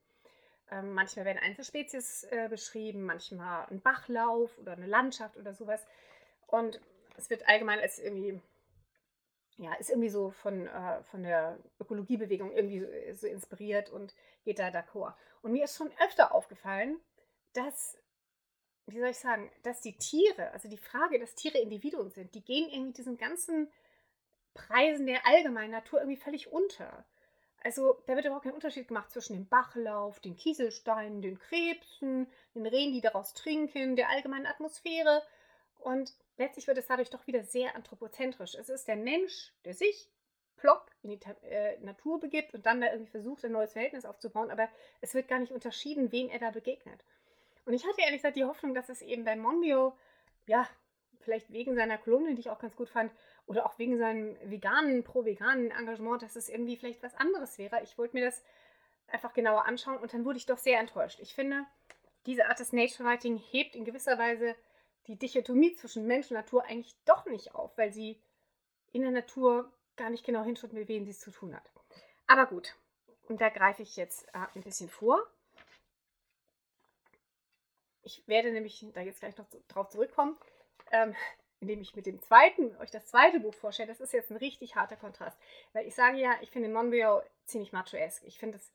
Ähm, 0.70 0.94
manchmal 0.94 1.24
werden 1.24 1.42
Einzelspezies 1.42 2.22
äh, 2.30 2.46
beschrieben, 2.48 3.02
manchmal 3.02 3.66
ein 3.66 3.80
Bachlauf 3.80 4.56
oder 4.58 4.74
eine 4.74 4.86
Landschaft 4.86 5.36
oder 5.36 5.52
sowas. 5.52 5.84
Und 6.46 6.80
es 7.16 7.28
wird 7.28 7.48
allgemein 7.48 7.80
als 7.80 7.98
irgendwie, 7.98 8.40
ja, 9.56 9.74
ist 9.74 9.90
irgendwie 9.90 10.10
so 10.10 10.30
von, 10.30 10.68
äh, 10.68 11.02
von 11.02 11.24
der 11.24 11.58
Ökologiebewegung 11.80 12.52
irgendwie 12.52 13.12
so, 13.12 13.26
so 13.26 13.26
inspiriert 13.26 13.90
und 13.90 14.14
geht 14.44 14.60
da 14.60 14.68
d'accord. 14.68 15.14
Und 15.42 15.50
mir 15.50 15.64
ist 15.64 15.76
schon 15.76 15.90
öfter 15.98 16.32
aufgefallen, 16.32 17.00
dass, 17.54 17.96
wie 18.86 18.98
soll 18.98 19.08
ich 19.08 19.18
sagen, 19.18 19.50
dass 19.62 19.80
die 19.80 19.96
Tiere, 19.96 20.50
also 20.52 20.68
die 20.68 20.78
Frage, 20.78 21.18
dass 21.18 21.34
Tiere 21.34 21.58
Individuen 21.58 22.10
sind, 22.10 22.34
die 22.34 22.44
gehen 22.44 22.68
irgendwie 22.70 22.92
diesen 22.92 23.16
ganzen 23.16 23.70
Preisen 24.54 25.06
der 25.06 25.26
allgemeinen 25.26 25.72
Natur 25.72 26.00
irgendwie 26.00 26.20
völlig 26.20 26.52
unter. 26.52 27.04
Also 27.62 27.98
da 28.06 28.14
wird 28.14 28.26
überhaupt 28.26 28.44
kein 28.44 28.52
Unterschied 28.52 28.88
gemacht 28.88 29.10
zwischen 29.10 29.32
dem 29.32 29.48
Bachlauf, 29.48 30.20
den 30.20 30.36
Kieselsteinen, 30.36 31.22
den 31.22 31.38
Krebsen, 31.38 32.28
den 32.54 32.66
Rehen, 32.66 32.92
die 32.92 33.00
daraus 33.00 33.32
trinken, 33.32 33.96
der 33.96 34.10
allgemeinen 34.10 34.46
Atmosphäre. 34.46 35.22
Und 35.78 36.14
letztlich 36.36 36.66
wird 36.66 36.78
es 36.78 36.86
dadurch 36.86 37.10
doch 37.10 37.26
wieder 37.26 37.42
sehr 37.42 37.74
anthropozentrisch. 37.74 38.54
Es 38.54 38.68
ist 38.68 38.86
der 38.86 38.96
Mensch, 38.96 39.52
der 39.64 39.74
sich 39.74 40.10
plopp 40.56 40.90
in 41.02 41.10
die 41.10 41.20
äh, 41.42 41.78
Natur 41.80 42.20
begibt 42.20 42.54
und 42.54 42.64
dann 42.64 42.80
da 42.80 42.90
irgendwie 42.90 43.10
versucht, 43.10 43.44
ein 43.44 43.52
neues 43.52 43.72
Verhältnis 43.72 44.04
aufzubauen, 44.04 44.50
aber 44.50 44.68
es 45.00 45.14
wird 45.14 45.28
gar 45.28 45.38
nicht 45.38 45.52
unterschieden, 45.52 46.12
wem 46.12 46.28
er 46.28 46.38
da 46.38 46.50
begegnet. 46.50 47.04
Und 47.64 47.72
ich 47.72 47.84
hatte 47.86 48.00
ehrlich 48.00 48.18
gesagt 48.18 48.36
die 48.36 48.44
Hoffnung, 48.44 48.74
dass 48.74 48.88
es 48.88 49.02
eben 49.02 49.24
bei 49.24 49.36
Mondio, 49.36 49.96
ja, 50.46 50.68
vielleicht 51.20 51.50
wegen 51.50 51.74
seiner 51.74 51.98
Kolumne, 51.98 52.34
die 52.34 52.40
ich 52.40 52.50
auch 52.50 52.58
ganz 52.58 52.76
gut 52.76 52.88
fand, 52.88 53.12
oder 53.46 53.66
auch 53.66 53.78
wegen 53.78 53.98
seinem 53.98 54.36
veganen, 54.44 55.04
pro-veganen 55.04 55.70
Engagement, 55.70 56.22
dass 56.22 56.36
es 56.36 56.48
irgendwie 56.48 56.76
vielleicht 56.76 57.02
was 57.02 57.14
anderes 57.14 57.58
wäre. 57.58 57.82
Ich 57.82 57.96
wollte 57.98 58.16
mir 58.16 58.24
das 58.24 58.42
einfach 59.06 59.32
genauer 59.32 59.66
anschauen 59.66 59.98
und 59.98 60.12
dann 60.12 60.24
wurde 60.24 60.38
ich 60.38 60.46
doch 60.46 60.58
sehr 60.58 60.78
enttäuscht. 60.78 61.20
Ich 61.20 61.34
finde, 61.34 61.64
diese 62.26 62.46
Art 62.46 62.58
des 62.58 62.72
Nature 62.72 63.08
Writing 63.08 63.38
hebt 63.38 63.74
in 63.74 63.84
gewisser 63.84 64.18
Weise 64.18 64.54
die 65.06 65.18
Dichotomie 65.18 65.74
zwischen 65.74 66.06
Mensch 66.06 66.30
und 66.30 66.36
Natur 66.36 66.64
eigentlich 66.64 66.94
doch 67.04 67.26
nicht 67.26 67.54
auf, 67.54 67.76
weil 67.76 67.92
sie 67.92 68.22
in 68.92 69.02
der 69.02 69.10
Natur 69.10 69.70
gar 69.96 70.10
nicht 70.10 70.24
genau 70.24 70.42
hinschaut, 70.42 70.72
mit 70.72 70.88
wem 70.88 71.04
sie 71.04 71.10
es 71.10 71.20
zu 71.20 71.30
tun 71.30 71.54
hat. 71.54 71.70
Aber 72.26 72.46
gut, 72.46 72.74
und 73.28 73.40
da 73.40 73.48
greife 73.48 73.82
ich 73.82 73.96
jetzt 73.96 74.26
äh, 74.28 74.46
ein 74.54 74.62
bisschen 74.62 74.88
vor. 74.88 75.20
Ich 78.04 78.26
werde 78.26 78.52
nämlich 78.52 78.86
da 78.94 79.00
jetzt 79.00 79.20
gleich 79.20 79.36
noch 79.36 79.46
drauf 79.68 79.88
zurückkommen. 79.88 80.36
Ähm, 80.90 81.14
indem 81.60 81.80
ich 81.80 81.96
mit 81.96 82.04
dem 82.04 82.20
zweiten, 82.20 82.76
euch 82.76 82.90
das 82.90 83.06
zweite 83.06 83.40
Buch 83.40 83.54
vorstelle, 83.54 83.88
das 83.88 84.00
ist 84.00 84.12
jetzt 84.12 84.30
ein 84.30 84.36
richtig 84.36 84.76
harter 84.76 84.96
Kontrast. 84.96 85.38
Weil 85.72 85.86
ich 85.86 85.94
sage 85.94 86.18
ja, 86.18 86.34
ich 86.42 86.50
finde 86.50 86.68
Monbiot 86.68 87.24
ziemlich 87.46 87.72
macho-esque. 87.72 88.26
Ich 88.26 88.38
finde 88.38 88.58
es, 88.58 88.70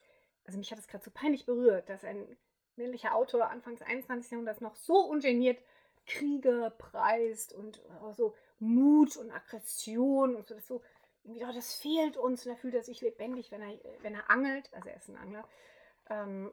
also 0.46 0.58
mich 0.58 0.72
hat 0.72 0.80
es 0.80 0.88
gerade 0.88 1.04
so 1.04 1.12
peinlich 1.12 1.46
berührt, 1.46 1.88
dass 1.88 2.04
ein 2.04 2.38
männlicher 2.78 3.14
Autor 3.14 3.50
Anfangs 3.50 3.84
21. 3.84 4.32
Jahrhunderts 4.32 4.62
noch 4.62 4.76
so 4.76 4.96
ungeniert 5.02 5.62
Kriege 6.08 6.74
preist 6.80 7.54
und 7.54 7.80
oh, 8.02 8.12
so 8.14 8.36
Mut 8.58 9.16
und 9.18 9.32
Aggression 9.32 10.36
und 10.36 10.48
so, 10.48 10.56
das 10.56 10.68
so, 10.68 10.82
irgendwie, 11.24 11.46
oh, 11.46 11.54
das 11.54 11.76
fehlt 11.76 12.18
uns 12.18 12.46
und 12.46 12.52
er 12.54 12.58
fühlt 12.58 12.74
er 12.74 12.84
sich 12.84 13.02
lebendig, 13.02 13.52
wenn 13.52 13.62
er, 13.62 13.78
wenn 14.02 14.16
er 14.16 14.30
angelt, 14.32 14.74
also 14.74 14.90
er 14.90 14.96
ist 14.96 15.10
ein 15.10 15.18
Angler. 15.18 15.48
Ähm, 16.10 16.52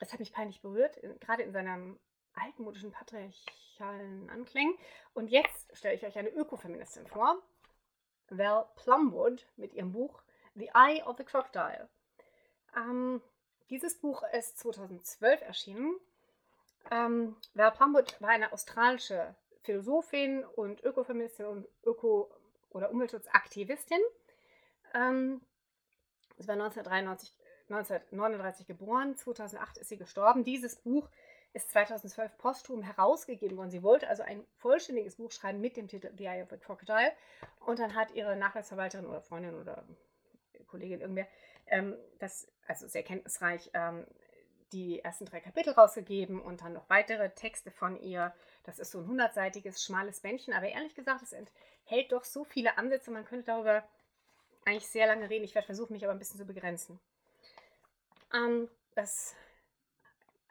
das 0.00 0.12
hat 0.12 0.18
mich 0.18 0.32
peinlich 0.32 0.60
berührt, 0.60 0.98
gerade 1.20 1.42
in 1.42 1.52
seinem 1.52 2.00
altmodischen 2.34 2.90
patriarchalen 2.90 4.28
Anklängen. 4.30 4.74
Und 5.14 5.28
jetzt 5.28 5.76
stelle 5.76 5.94
ich 5.94 6.04
euch 6.04 6.18
eine 6.18 6.30
Ökofeministin 6.30 7.06
vor, 7.06 7.40
Val 8.28 8.66
Plumwood, 8.76 9.46
mit 9.56 9.74
ihrem 9.74 9.92
Buch 9.92 10.22
The 10.54 10.70
Eye 10.74 11.02
of 11.04 11.16
the 11.18 11.24
Crocodile. 11.24 11.88
Ähm, 12.76 13.20
dieses 13.68 13.98
Buch 13.98 14.22
ist 14.32 14.58
2012 14.58 15.42
erschienen. 15.42 15.94
Ähm, 16.90 17.36
Val 17.54 17.72
Plumwood 17.72 18.20
war 18.20 18.30
eine 18.30 18.52
australische 18.52 19.34
Philosophin 19.62 20.44
und 20.44 20.82
Ökofeministin 20.82 21.46
und 21.46 21.68
Öko- 21.84 22.30
oder 22.70 22.90
Umweltschutzaktivistin. 22.90 24.00
Ähm, 24.94 25.40
sie 26.38 26.48
war 26.48 26.54
1993, 26.54 27.34
1939 27.70 28.66
geboren, 28.66 29.16
2008 29.16 29.78
ist 29.78 29.88
sie 29.88 29.96
gestorben. 29.96 30.44
Dieses 30.44 30.76
Buch 30.76 31.08
ist 31.52 31.70
2012 31.70 32.36
posthum 32.38 32.82
herausgegeben 32.82 33.56
worden. 33.56 33.70
Sie 33.70 33.82
wollte 33.82 34.08
also 34.08 34.22
ein 34.22 34.44
vollständiges 34.58 35.16
Buch 35.16 35.32
schreiben 35.32 35.60
mit 35.60 35.76
dem 35.76 35.88
Titel 35.88 36.10
The 36.16 36.24
Eye 36.26 36.42
of 36.42 36.50
the 36.50 36.56
Crocodile. 36.56 37.12
Und 37.60 37.78
dann 37.78 37.94
hat 37.94 38.12
ihre 38.12 38.36
Nachlassverwalterin 38.36 39.06
oder 39.06 39.20
Freundin 39.20 39.54
oder 39.54 39.84
Kollegin 40.68 41.00
irgendwer, 41.00 41.26
ähm, 41.66 41.96
das, 42.18 42.46
also 42.66 42.86
sehr 42.86 43.02
kenntnisreich, 43.02 43.70
ähm, 43.74 44.06
die 44.72 45.00
ersten 45.00 45.24
drei 45.24 45.40
Kapitel 45.40 45.72
rausgegeben 45.72 46.40
und 46.40 46.62
dann 46.62 46.72
noch 46.72 46.88
weitere 46.88 47.30
Texte 47.30 47.72
von 47.72 48.00
ihr. 48.00 48.32
Das 48.62 48.78
ist 48.78 48.92
so 48.92 49.00
ein 49.00 49.08
hundertseitiges, 49.08 49.82
schmales 49.82 50.20
Bändchen, 50.20 50.54
aber 50.54 50.68
ehrlich 50.68 50.94
gesagt, 50.94 51.22
es 51.22 51.32
enthält 51.32 52.12
doch 52.12 52.24
so 52.24 52.44
viele 52.44 52.78
Ansätze, 52.78 53.10
man 53.10 53.24
könnte 53.24 53.46
darüber 53.46 53.82
eigentlich 54.64 54.86
sehr 54.86 55.08
lange 55.08 55.28
reden. 55.28 55.44
Ich 55.44 55.54
werde 55.56 55.66
versuchen, 55.66 55.92
mich 55.92 56.04
aber 56.04 56.12
ein 56.12 56.18
bisschen 56.20 56.38
zu 56.38 56.46
begrenzen. 56.46 57.00
Ähm, 58.34 58.68
das 58.94 59.34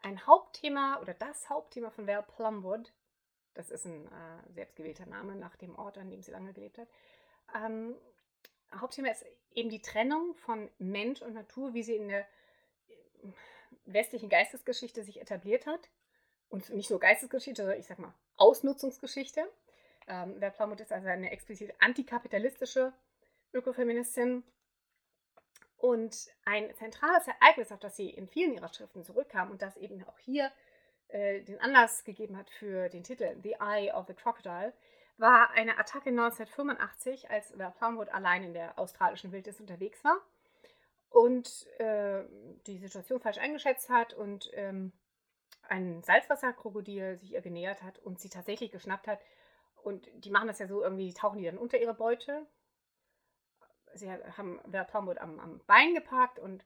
ein 0.02 0.26
Hauptthema 0.26 0.98
oder 1.00 1.14
das 1.14 1.48
Hauptthema 1.50 1.90
von 1.90 2.06
Val 2.06 2.22
Plumwood, 2.22 2.92
das 3.54 3.70
ist 3.70 3.84
ein 3.84 4.06
äh, 4.06 4.52
selbstgewählter 4.52 5.06
Name 5.06 5.36
nach 5.36 5.56
dem 5.56 5.76
Ort, 5.76 5.98
an 5.98 6.10
dem 6.10 6.22
sie 6.22 6.30
lange 6.30 6.52
gelebt 6.52 6.78
hat, 6.78 6.88
ähm, 7.54 7.94
Hauptthema 8.74 9.08
ist 9.08 9.24
eben 9.54 9.68
die 9.68 9.82
Trennung 9.82 10.34
von 10.34 10.70
Mensch 10.78 11.22
und 11.22 11.34
Natur, 11.34 11.74
wie 11.74 11.82
sie 11.82 11.96
in 11.96 12.08
der 12.08 12.20
äh, 12.20 12.24
westlichen 13.86 14.28
Geistesgeschichte 14.28 15.02
sich 15.02 15.20
etabliert 15.20 15.66
hat. 15.66 15.88
Und 16.48 16.70
nicht 16.70 16.90
nur 16.90 16.98
Geistesgeschichte, 16.98 17.62
sondern 17.62 17.78
ich 17.78 17.86
sag 17.86 17.98
mal 17.98 18.14
Ausnutzungsgeschichte. 18.36 19.48
Ähm, 20.08 20.40
Val 20.40 20.50
Plumwood 20.50 20.80
ist 20.80 20.92
also 20.92 21.08
eine 21.08 21.30
explizit 21.30 21.74
antikapitalistische 21.80 22.92
Ökofeministin, 23.52 24.44
und 25.80 26.28
ein 26.44 26.74
zentrales 26.76 27.26
Ereignis, 27.26 27.72
auf 27.72 27.80
das 27.80 27.96
sie 27.96 28.10
in 28.10 28.28
vielen 28.28 28.54
ihrer 28.54 28.72
Schriften 28.72 29.02
zurückkam 29.02 29.50
und 29.50 29.62
das 29.62 29.76
eben 29.76 30.02
auch 30.04 30.18
hier 30.18 30.50
äh, 31.08 31.40
den 31.40 31.60
Anlass 31.60 32.04
gegeben 32.04 32.36
hat 32.36 32.50
für 32.50 32.88
den 32.88 33.02
Titel 33.02 33.36
The 33.42 33.56
Eye 33.60 33.92
of 33.92 34.06
the 34.06 34.14
Crocodile, 34.14 34.72
war 35.16 35.50
eine 35.50 35.78
Attacke 35.78 36.10
1985, 36.10 37.30
als 37.30 37.58
Val 37.58 37.72
Plumwood 37.72 38.08
allein 38.10 38.44
in 38.44 38.54
der 38.54 38.78
australischen 38.78 39.32
Wildnis 39.32 39.60
unterwegs 39.60 40.02
war 40.04 40.18
und 41.10 41.66
äh, 41.78 42.24
die 42.66 42.78
Situation 42.78 43.20
falsch 43.20 43.38
eingeschätzt 43.38 43.90
hat 43.90 44.14
und 44.14 44.50
ähm, 44.54 44.92
ein 45.68 46.02
Salzwasserkrokodil 46.02 47.16
sich 47.16 47.32
ihr 47.32 47.42
genähert 47.42 47.82
hat 47.82 47.98
und 47.98 48.20
sie 48.20 48.28
tatsächlich 48.28 48.70
geschnappt 48.70 49.06
hat. 49.06 49.20
Und 49.82 50.08
die 50.14 50.30
machen 50.30 50.48
das 50.48 50.58
ja 50.58 50.66
so 50.66 50.82
irgendwie, 50.82 51.12
tauchen 51.14 51.38
die 51.38 51.44
dann 51.44 51.58
unter 51.58 51.78
ihre 51.78 51.94
Beute, 51.94 52.46
sie 53.94 54.10
haben 54.10 54.60
Wer 54.64 54.84
Plumwood 54.84 55.18
am, 55.18 55.38
am 55.40 55.60
Bein 55.66 55.94
gepackt 55.94 56.38
und 56.38 56.64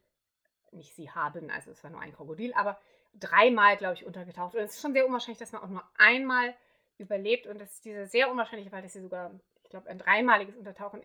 nicht 0.73 0.95
sie 0.95 1.11
haben, 1.11 1.51
also 1.51 1.71
es 1.71 1.83
war 1.85 1.91
nur 1.91 2.01
ein 2.01 2.13
Krokodil, 2.13 2.53
aber 2.55 2.81
dreimal, 3.15 3.77
glaube 3.77 3.95
ich, 3.95 4.05
untergetaucht. 4.05 4.55
Und 4.55 4.61
es 4.61 4.75
ist 4.75 4.83
schon 4.83 4.93
sehr 4.93 5.07
unwahrscheinlich, 5.07 5.39
dass 5.39 5.53
man 5.53 5.63
auch 5.63 5.69
nur 5.69 5.85
einmal 5.97 6.55
überlebt. 6.99 7.47
Und 7.47 7.61
das 7.61 7.75
ist 7.75 7.85
diese 7.85 8.07
sehr 8.07 8.31
unwahrscheinliche 8.31 8.71
Fall, 8.71 8.83
dass 8.83 8.93
sie 8.93 9.01
sogar, 9.01 9.31
ich 9.63 9.71
glaube, 9.71 9.89
ein 9.89 9.99
dreimaliges 9.99 10.57
Untertauchen 10.57 11.03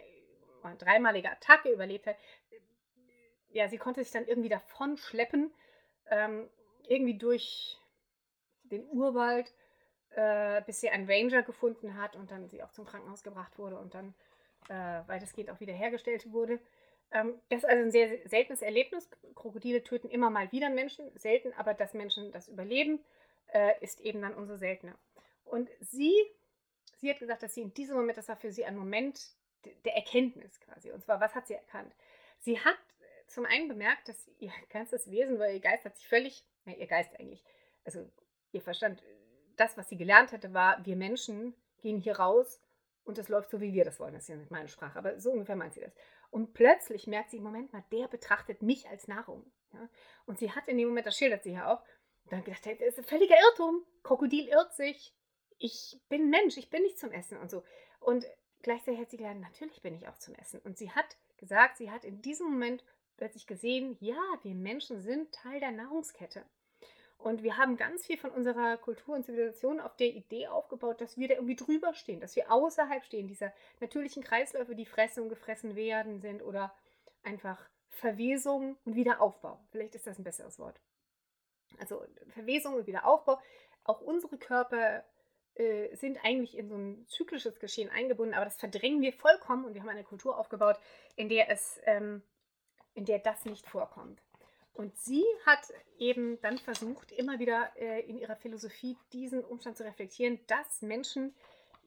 dreimalige 0.77 1.31
Attacke 1.31 1.71
überlebt 1.71 2.05
hat, 2.05 2.17
ja, 3.51 3.67
sie 3.67 3.77
konnte 3.77 4.03
sich 4.03 4.11
dann 4.11 4.27
irgendwie 4.27 4.49
davon 4.49 4.97
schleppen, 4.97 5.53
ähm, 6.09 6.49
irgendwie 6.87 7.17
durch 7.17 7.79
den 8.63 8.85
Urwald, 8.89 9.51
äh, 10.11 10.61
bis 10.63 10.81
sie 10.81 10.89
einen 10.89 11.09
Ranger 11.09 11.43
gefunden 11.43 11.95
hat 11.95 12.15
und 12.15 12.31
dann 12.31 12.47
sie 12.47 12.61
auch 12.61 12.71
zum 12.71 12.85
Krankenhaus 12.85 13.23
gebracht 13.23 13.57
wurde 13.57 13.77
und 13.79 13.93
dann 13.93 14.13
äh, 14.69 15.07
weitestgehend 15.07 15.49
auch 15.49 15.59
wiederhergestellt 15.59 16.31
wurde. 16.31 16.59
Ähm, 17.11 17.39
das 17.49 17.59
ist 17.63 17.69
also 17.69 17.83
ein 17.83 17.91
sehr 17.91 18.27
seltenes 18.27 18.61
Erlebnis. 18.61 19.09
Krokodile 19.35 19.83
töten 19.83 20.09
immer 20.09 20.29
mal 20.29 20.51
wieder 20.51 20.69
Menschen, 20.69 21.05
selten, 21.17 21.53
aber 21.53 21.73
dass 21.73 21.93
Menschen 21.93 22.31
das 22.31 22.47
überleben, 22.47 23.03
äh, 23.53 23.73
ist 23.81 23.99
eben 24.01 24.21
dann 24.21 24.35
umso 24.35 24.55
seltener. 24.55 24.95
Und 25.45 25.69
sie, 25.81 26.13
sie 26.97 27.09
hat 27.09 27.19
gesagt, 27.19 27.43
dass 27.43 27.55
sie 27.55 27.61
in 27.61 27.73
diesem 27.73 27.95
Moment, 27.97 28.17
das 28.17 28.27
war 28.27 28.37
für 28.37 28.51
sie 28.51 28.65
ein 28.65 28.77
Moment 28.77 29.19
der 29.85 29.95
Erkenntnis 29.95 30.59
quasi. 30.61 30.91
Und 30.91 31.03
zwar, 31.03 31.19
was 31.19 31.35
hat 31.35 31.47
sie 31.47 31.55
erkannt? 31.55 31.93
Sie 32.39 32.59
hat 32.59 32.77
zum 33.27 33.45
einen 33.45 33.67
bemerkt, 33.67 34.07
dass 34.09 34.29
ihr 34.39 34.51
ganzes 34.69 35.09
Wesen, 35.09 35.39
weil 35.39 35.55
ihr 35.55 35.61
Geist 35.61 35.85
hat 35.85 35.97
sich 35.97 36.07
völlig, 36.07 36.45
ja, 36.65 36.73
ihr 36.73 36.87
Geist 36.87 37.19
eigentlich, 37.19 37.43
also 37.85 38.07
ihr 38.51 38.61
Verstand, 38.61 39.01
das, 39.57 39.77
was 39.77 39.89
sie 39.89 39.97
gelernt 39.97 40.31
hatte, 40.31 40.53
war, 40.53 40.85
wir 40.85 40.95
Menschen 40.95 41.53
gehen 41.81 41.97
hier 41.97 42.17
raus 42.17 42.61
und 43.09 43.17
es 43.17 43.27
läuft 43.27 43.49
so, 43.49 43.59
wie 43.59 43.73
wir 43.73 43.83
das 43.83 43.99
wollen. 43.99 44.13
Das 44.13 44.23
ist 44.23 44.29
ja 44.29 44.35
nicht 44.35 44.51
meine 44.51 44.69
Sprache, 44.69 44.97
aber 44.97 45.19
so 45.19 45.31
ungefähr 45.31 45.55
meint 45.55 45.73
sie 45.73 45.81
das. 45.81 45.91
Und 46.29 46.53
plötzlich 46.53 47.07
merkt 47.07 47.31
sie, 47.31 47.39
Moment 47.39 47.73
mal, 47.73 47.83
der 47.91 48.07
betrachtet 48.07 48.61
mich 48.61 48.87
als 48.87 49.07
Nahrung. 49.07 49.51
Ja? 49.73 49.89
Und 50.27 50.37
sie 50.37 50.51
hat 50.51 50.67
in 50.67 50.77
dem 50.77 50.89
Moment, 50.89 51.07
das 51.07 51.17
schildert 51.17 51.43
sie 51.43 51.53
ja 51.53 51.73
auch, 51.73 51.83
dann 52.29 52.43
gedacht, 52.43 52.65
das 52.65 52.79
ist 52.79 52.99
ein 52.99 53.03
völliger 53.03 53.35
Irrtum. 53.47 53.83
Krokodil 54.03 54.47
irrt 54.47 54.75
sich. 54.75 55.15
Ich 55.57 55.99
bin 56.07 56.29
Mensch, 56.29 56.57
ich 56.57 56.69
bin 56.69 56.83
nicht 56.83 56.99
zum 56.99 57.11
Essen 57.11 57.39
und 57.39 57.49
so. 57.49 57.63
Und 57.99 58.25
gleichzeitig 58.61 59.01
hat 59.01 59.09
sie 59.09 59.17
gelernt, 59.17 59.41
natürlich 59.41 59.81
bin 59.81 59.95
ich 59.95 60.07
auch 60.07 60.19
zum 60.19 60.35
Essen. 60.35 60.59
Und 60.59 60.77
sie 60.77 60.91
hat 60.91 61.17
gesagt, 61.37 61.77
sie 61.77 61.89
hat 61.89 62.05
in 62.05 62.21
diesem 62.21 62.51
Moment 62.51 62.85
plötzlich 63.17 63.47
gesehen, 63.47 63.97
ja, 63.99 64.21
wir 64.43 64.53
Menschen 64.53 65.01
sind 65.01 65.33
Teil 65.33 65.59
der 65.59 65.71
Nahrungskette. 65.71 66.45
Und 67.19 67.43
wir 67.43 67.57
haben 67.57 67.75
ganz 67.75 68.05
viel 68.05 68.17
von 68.17 68.31
unserer 68.31 68.77
Kultur 68.77 69.15
und 69.15 69.25
Zivilisation 69.25 69.81
auf 69.81 69.95
der 69.97 70.07
Idee 70.07 70.47
aufgebaut, 70.47 71.01
dass 71.01 71.17
wir 71.17 71.27
da 71.27 71.35
irgendwie 71.35 71.57
drüber 71.57 71.93
stehen, 71.93 72.21
dass 72.21 72.37
wir 72.37 72.49
außerhalb 72.49 73.03
stehen, 73.03 73.27
dieser 73.27 73.51
natürlichen 73.81 74.23
Kreisläufe, 74.23 74.73
die 74.73 74.85
fressen 74.85 75.23
und 75.23 75.29
gefressen 75.29 75.75
werden 75.75 76.21
sind 76.21 76.41
oder 76.41 76.73
einfach 77.21 77.59
Verwesung 77.89 78.77
und 78.85 78.95
Wiederaufbau. 78.95 79.59
Vielleicht 79.69 79.95
ist 79.95 80.07
das 80.07 80.17
ein 80.17 80.23
besseres 80.23 80.59
Wort. 80.59 80.79
Also 81.77 82.01
Verwesung 82.29 82.75
und 82.75 82.87
Wiederaufbau. 82.87 83.37
Auch 83.83 83.99
unsere 83.99 84.37
Körper 84.37 85.03
äh, 85.55 85.93
sind 85.97 86.23
eigentlich 86.23 86.57
in 86.57 86.69
so 86.69 86.75
ein 86.75 87.05
zyklisches 87.09 87.59
Geschehen 87.59 87.89
eingebunden, 87.89 88.33
aber 88.33 88.45
das 88.45 88.57
verdrängen 88.57 89.01
wir 89.01 89.11
vollkommen 89.11 89.65
und 89.65 89.73
wir 89.73 89.81
haben 89.81 89.89
eine 89.89 90.05
Kultur 90.05 90.37
aufgebaut, 90.37 90.79
in 91.17 91.27
der 91.27 91.49
es, 91.49 91.81
ähm, 91.83 92.23
in 92.93 93.03
der 93.03 93.19
das 93.19 93.43
nicht 93.43 93.67
vorkommt. 93.67 94.21
Und 94.79 94.97
sie 94.97 95.25
hat 95.45 95.73
eben 95.97 96.39
dann 96.39 96.57
versucht, 96.57 97.11
immer 97.11 97.37
wieder 97.37 97.69
äh, 97.75 97.99
in 98.03 98.17
ihrer 98.17 98.37
Philosophie 98.37 98.95
diesen 99.11 99.43
Umstand 99.43 99.75
zu 99.75 99.83
reflektieren, 99.83 100.39
dass 100.47 100.81
Menschen 100.81 101.35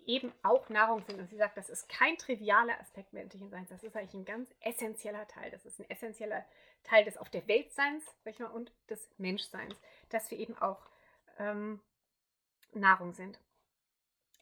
eben 0.05 0.31
auch 0.43 0.69
Nahrung 0.69 1.03
sind. 1.07 1.19
Und 1.19 1.31
sie 1.31 1.39
sagt, 1.39 1.57
das 1.57 1.71
ist 1.71 1.89
kein 1.89 2.19
trivialer 2.19 2.79
Aspekt 2.79 3.15
menschlichen 3.15 3.49
Seins, 3.49 3.71
das 3.71 3.83
ist 3.83 3.97
eigentlich 3.97 4.13
ein 4.13 4.27
ganz 4.27 4.51
essentieller 4.61 5.27
Teil. 5.27 5.51
Das 5.51 5.65
ist 5.65 5.81
ein 5.81 5.89
essentieller 5.89 6.45
Teil 6.85 7.07
des 7.07 7.17
auf 7.17 7.31
der 7.31 7.49
Weltseins 7.49 8.05
und 8.53 8.71
des 8.91 9.09
Menschseins, 9.17 9.75
dass 10.11 10.31
wir 10.31 10.39
eben 10.39 10.59
auch 10.59 10.87
ähm, 11.39 11.81
Nahrung 12.75 13.15
sind. 13.15 13.41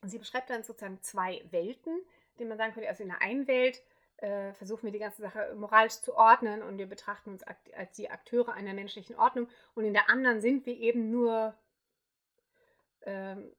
Und 0.02 0.08
sie 0.08 0.18
beschreibt 0.18 0.50
dann 0.50 0.64
sozusagen 0.64 1.00
zwei 1.02 1.40
Welten, 1.52 2.02
die 2.40 2.44
man 2.44 2.58
sagen 2.58 2.74
könnte, 2.74 2.88
also 2.88 3.04
in 3.04 3.10
der 3.10 3.22
einen 3.22 3.46
Welt 3.46 3.80
äh, 4.20 4.52
versuchen 4.54 4.84
wir 4.84 4.92
die 4.92 4.98
ganze 4.98 5.22
Sache 5.22 5.54
moralisch 5.56 6.00
zu 6.00 6.14
ordnen 6.14 6.62
und 6.62 6.78
wir 6.78 6.86
betrachten 6.86 7.30
uns 7.30 7.42
als 7.42 7.92
die 7.96 8.10
Akteure 8.10 8.52
einer 8.52 8.74
menschlichen 8.74 9.16
Ordnung 9.16 9.48
und 9.74 9.84
in 9.84 9.94
der 9.94 10.10
anderen 10.10 10.40
sind 10.40 10.66
wir 10.66 10.76
eben 10.76 11.10
nur 11.10 11.54
ähm, 13.02 13.50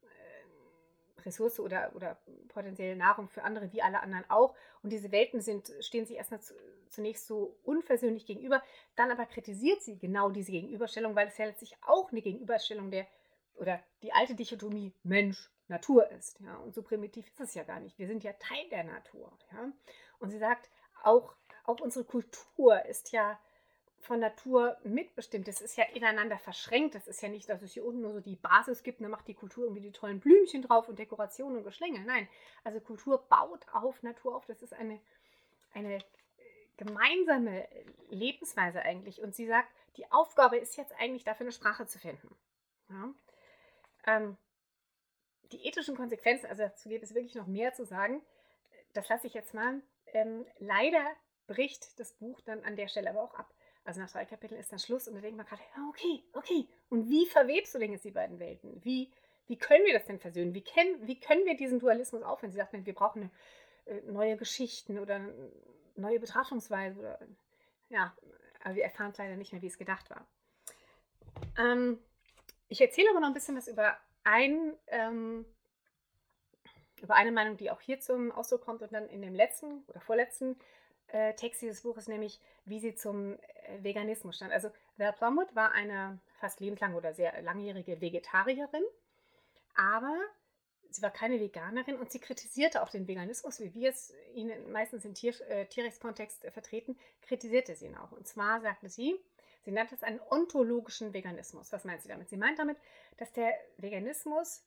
äh, 1.17 1.21
Ressource 1.21 1.59
oder, 1.59 1.91
oder 1.95 2.17
potenzielle 2.49 2.95
Nahrung 2.95 3.27
für 3.27 3.43
andere, 3.43 3.71
wie 3.73 3.81
alle 3.81 4.01
anderen 4.01 4.29
auch. 4.29 4.55
Und 4.83 4.91
diese 4.91 5.11
Welten 5.11 5.41
sind, 5.41 5.71
stehen 5.79 6.05
sich 6.05 6.17
erstmal 6.17 6.41
zu, 6.41 6.53
zunächst 6.89 7.27
so 7.27 7.57
unversöhnlich 7.63 8.25
gegenüber. 8.25 8.61
Dann 8.95 9.11
aber 9.11 9.25
kritisiert 9.25 9.81
sie 9.81 9.97
genau 9.97 10.29
diese 10.29 10.51
Gegenüberstellung, 10.51 11.15
weil 11.15 11.27
es 11.27 11.37
ja 11.37 11.45
letztlich 11.45 11.75
auch 11.81 12.11
eine 12.11 12.21
Gegenüberstellung 12.21 12.91
der, 12.91 13.07
oder 13.55 13.79
die 14.03 14.13
alte 14.13 14.35
Dichotomie 14.35 14.93
Mensch, 15.03 15.49
Natur 15.71 16.09
ist. 16.11 16.39
Ja? 16.41 16.57
Und 16.57 16.75
so 16.75 16.83
primitiv 16.83 17.27
ist 17.27 17.39
es 17.39 17.55
ja 17.55 17.63
gar 17.63 17.79
nicht. 17.79 17.97
Wir 17.97 18.07
sind 18.07 18.23
ja 18.23 18.33
Teil 18.33 18.69
der 18.69 18.83
Natur. 18.83 19.31
Ja? 19.51 19.71
Und 20.19 20.29
sie 20.29 20.37
sagt, 20.37 20.69
auch, 21.03 21.33
auch 21.63 21.79
unsere 21.79 22.05
Kultur 22.05 22.85
ist 22.85 23.11
ja 23.11 23.39
von 24.01 24.19
Natur 24.19 24.77
mitbestimmt. 24.83 25.47
Es 25.47 25.61
ist 25.61 25.77
ja 25.77 25.85
ineinander 25.93 26.37
verschränkt. 26.37 26.95
Es 26.95 27.07
ist 27.07 27.21
ja 27.21 27.29
nicht, 27.29 27.49
dass 27.49 27.61
es 27.61 27.73
hier 27.73 27.85
unten 27.85 28.01
nur 28.01 28.13
so 28.13 28.19
die 28.19 28.35
Basis 28.35 28.83
gibt 28.83 29.01
dann 29.01 29.11
macht 29.11 29.27
die 29.27 29.33
Kultur 29.33 29.65
irgendwie 29.65 29.81
die 29.81 29.91
tollen 29.91 30.19
Blümchen 30.19 30.61
drauf 30.61 30.89
und 30.89 30.99
Dekorationen 30.99 31.57
und 31.57 31.63
Geschlängel. 31.63 32.03
Nein, 32.03 32.27
also 32.63 32.79
Kultur 32.79 33.23
baut 33.29 33.65
auf 33.73 34.03
Natur 34.03 34.35
auf. 34.35 34.45
Das 34.45 34.61
ist 34.61 34.73
eine, 34.73 34.99
eine 35.73 35.95
äh, 35.95 36.01
gemeinsame 36.77 37.67
Lebensweise 38.09 38.81
eigentlich. 38.81 39.21
Und 39.21 39.35
sie 39.35 39.47
sagt, 39.47 39.71
die 39.97 40.11
Aufgabe 40.11 40.57
ist 40.57 40.77
jetzt 40.77 40.93
eigentlich 40.99 41.23
dafür 41.23 41.45
eine 41.45 41.51
Sprache 41.51 41.85
zu 41.85 41.99
finden. 41.99 42.35
Ja? 42.89 43.13
Ähm, 44.07 44.37
die 45.51 45.65
ethischen 45.65 45.95
Konsequenzen, 45.95 46.47
also 46.47 46.63
dazu 46.63 46.89
gibt 46.89 47.03
es 47.03 47.13
wirklich 47.13 47.35
noch 47.35 47.47
mehr 47.47 47.73
zu 47.73 47.85
sagen. 47.85 48.21
Das 48.93 49.07
lasse 49.09 49.27
ich 49.27 49.33
jetzt 49.33 49.53
mal. 49.53 49.81
Ähm, 50.13 50.45
leider 50.59 51.05
bricht 51.47 51.99
das 51.99 52.13
Buch 52.13 52.41
dann 52.41 52.63
an 52.63 52.75
der 52.75 52.87
Stelle 52.87 53.09
aber 53.09 53.21
auch 53.21 53.35
ab. 53.35 53.53
Also 53.83 53.99
nach 53.99 54.11
drei 54.11 54.25
Kapiteln 54.25 54.59
ist 54.59 54.71
dann 54.71 54.79
Schluss 54.79 55.07
und 55.07 55.15
da 55.15 55.21
denkt 55.21 55.37
man 55.37 55.45
gerade, 55.45 55.61
ja, 55.75 55.89
okay, 55.89 56.23
okay. 56.33 56.67
Und 56.89 57.09
wie 57.09 57.25
verwebst 57.25 57.73
du 57.73 57.79
denn 57.79 57.91
jetzt 57.91 58.05
die 58.05 58.11
beiden 58.11 58.39
Welten? 58.39 58.83
Wie, 58.83 59.11
wie 59.47 59.57
können 59.57 59.85
wir 59.85 59.93
das 59.93 60.05
denn 60.05 60.19
versöhnen? 60.19 60.53
Wie, 60.53 60.63
können, 60.63 61.07
wie 61.07 61.19
können 61.19 61.45
wir 61.45 61.57
diesen 61.57 61.79
Dualismus 61.79 62.21
aufhören? 62.21 62.51
Sie 62.51 62.57
sagt, 62.57 62.73
wir 62.73 62.93
brauchen 62.93 63.31
eine, 63.85 63.99
äh, 63.99 64.01
neue 64.11 64.37
Geschichten 64.37 64.99
oder 64.99 65.19
neue 65.95 66.19
Betrachtungsweise. 66.19 66.99
Oder, 66.99 67.19
ja, 67.89 68.15
aber 68.63 68.75
wir 68.75 68.83
erfahren 68.83 69.13
leider 69.17 69.35
nicht 69.35 69.51
mehr, 69.51 69.61
wie 69.61 69.67
es 69.67 69.77
gedacht 69.77 70.09
war. 70.09 70.27
Ähm, 71.57 71.99
ich 72.69 72.81
erzähle 72.81 73.09
aber 73.09 73.19
noch 73.19 73.27
ein 73.27 73.33
bisschen 73.33 73.57
was 73.57 73.67
über 73.67 73.97
ein 74.23 74.73
ähm, 74.87 75.45
über 77.01 77.15
eine 77.15 77.31
Meinung, 77.31 77.57
die 77.57 77.71
auch 77.71 77.81
hier 77.81 77.99
zum 77.99 78.31
Ausdruck 78.31 78.61
kommt 78.61 78.81
und 78.81 78.93
dann 78.93 79.07
in 79.09 79.21
dem 79.21 79.33
letzten 79.33 79.83
oder 79.87 79.99
vorletzten 79.99 80.57
äh, 81.07 81.33
Text 81.33 81.61
dieses 81.61 81.81
Buches, 81.81 82.07
nämlich 82.07 82.39
wie 82.65 82.79
sie 82.79 82.95
zum 82.95 83.33
äh, 83.33 83.83
Veganismus 83.83 84.35
stand. 84.35 84.51
Also 84.51 84.69
Val 84.97 85.13
Plumwood 85.13 85.55
war 85.55 85.71
eine 85.71 86.19
fast 86.39 86.59
lebenslang 86.59 86.95
oder 86.95 87.13
sehr 87.13 87.41
langjährige 87.41 88.01
Vegetarierin, 88.01 88.83
aber 89.75 90.15
sie 90.89 91.01
war 91.01 91.11
keine 91.11 91.39
Veganerin 91.39 91.97
und 91.97 92.11
sie 92.11 92.19
kritisierte 92.19 92.83
auch 92.83 92.89
den 92.89 93.07
Veganismus, 93.07 93.59
wie 93.59 93.73
wir 93.73 93.89
es 93.89 94.13
ihn 94.33 94.51
meistens 94.71 95.05
im 95.05 95.13
Tier, 95.13 95.33
äh, 95.49 95.65
Tierrechtskontext 95.65 96.45
äh, 96.45 96.51
vertreten, 96.51 96.97
kritisierte 97.21 97.75
sie 97.75 97.87
ihn 97.87 97.97
auch. 97.97 98.11
Und 98.11 98.27
zwar 98.27 98.61
sagte 98.61 98.89
sie, 98.89 99.19
sie 99.63 99.71
nannte 99.71 99.95
es 99.95 100.03
einen 100.03 100.19
ontologischen 100.29 101.13
Veganismus. 101.13 101.71
Was 101.71 101.85
meint 101.85 102.01
sie 102.01 102.09
damit? 102.09 102.29
Sie 102.29 102.37
meint 102.37 102.59
damit, 102.59 102.77
dass 103.17 103.31
der 103.33 103.53
Veganismus 103.77 104.63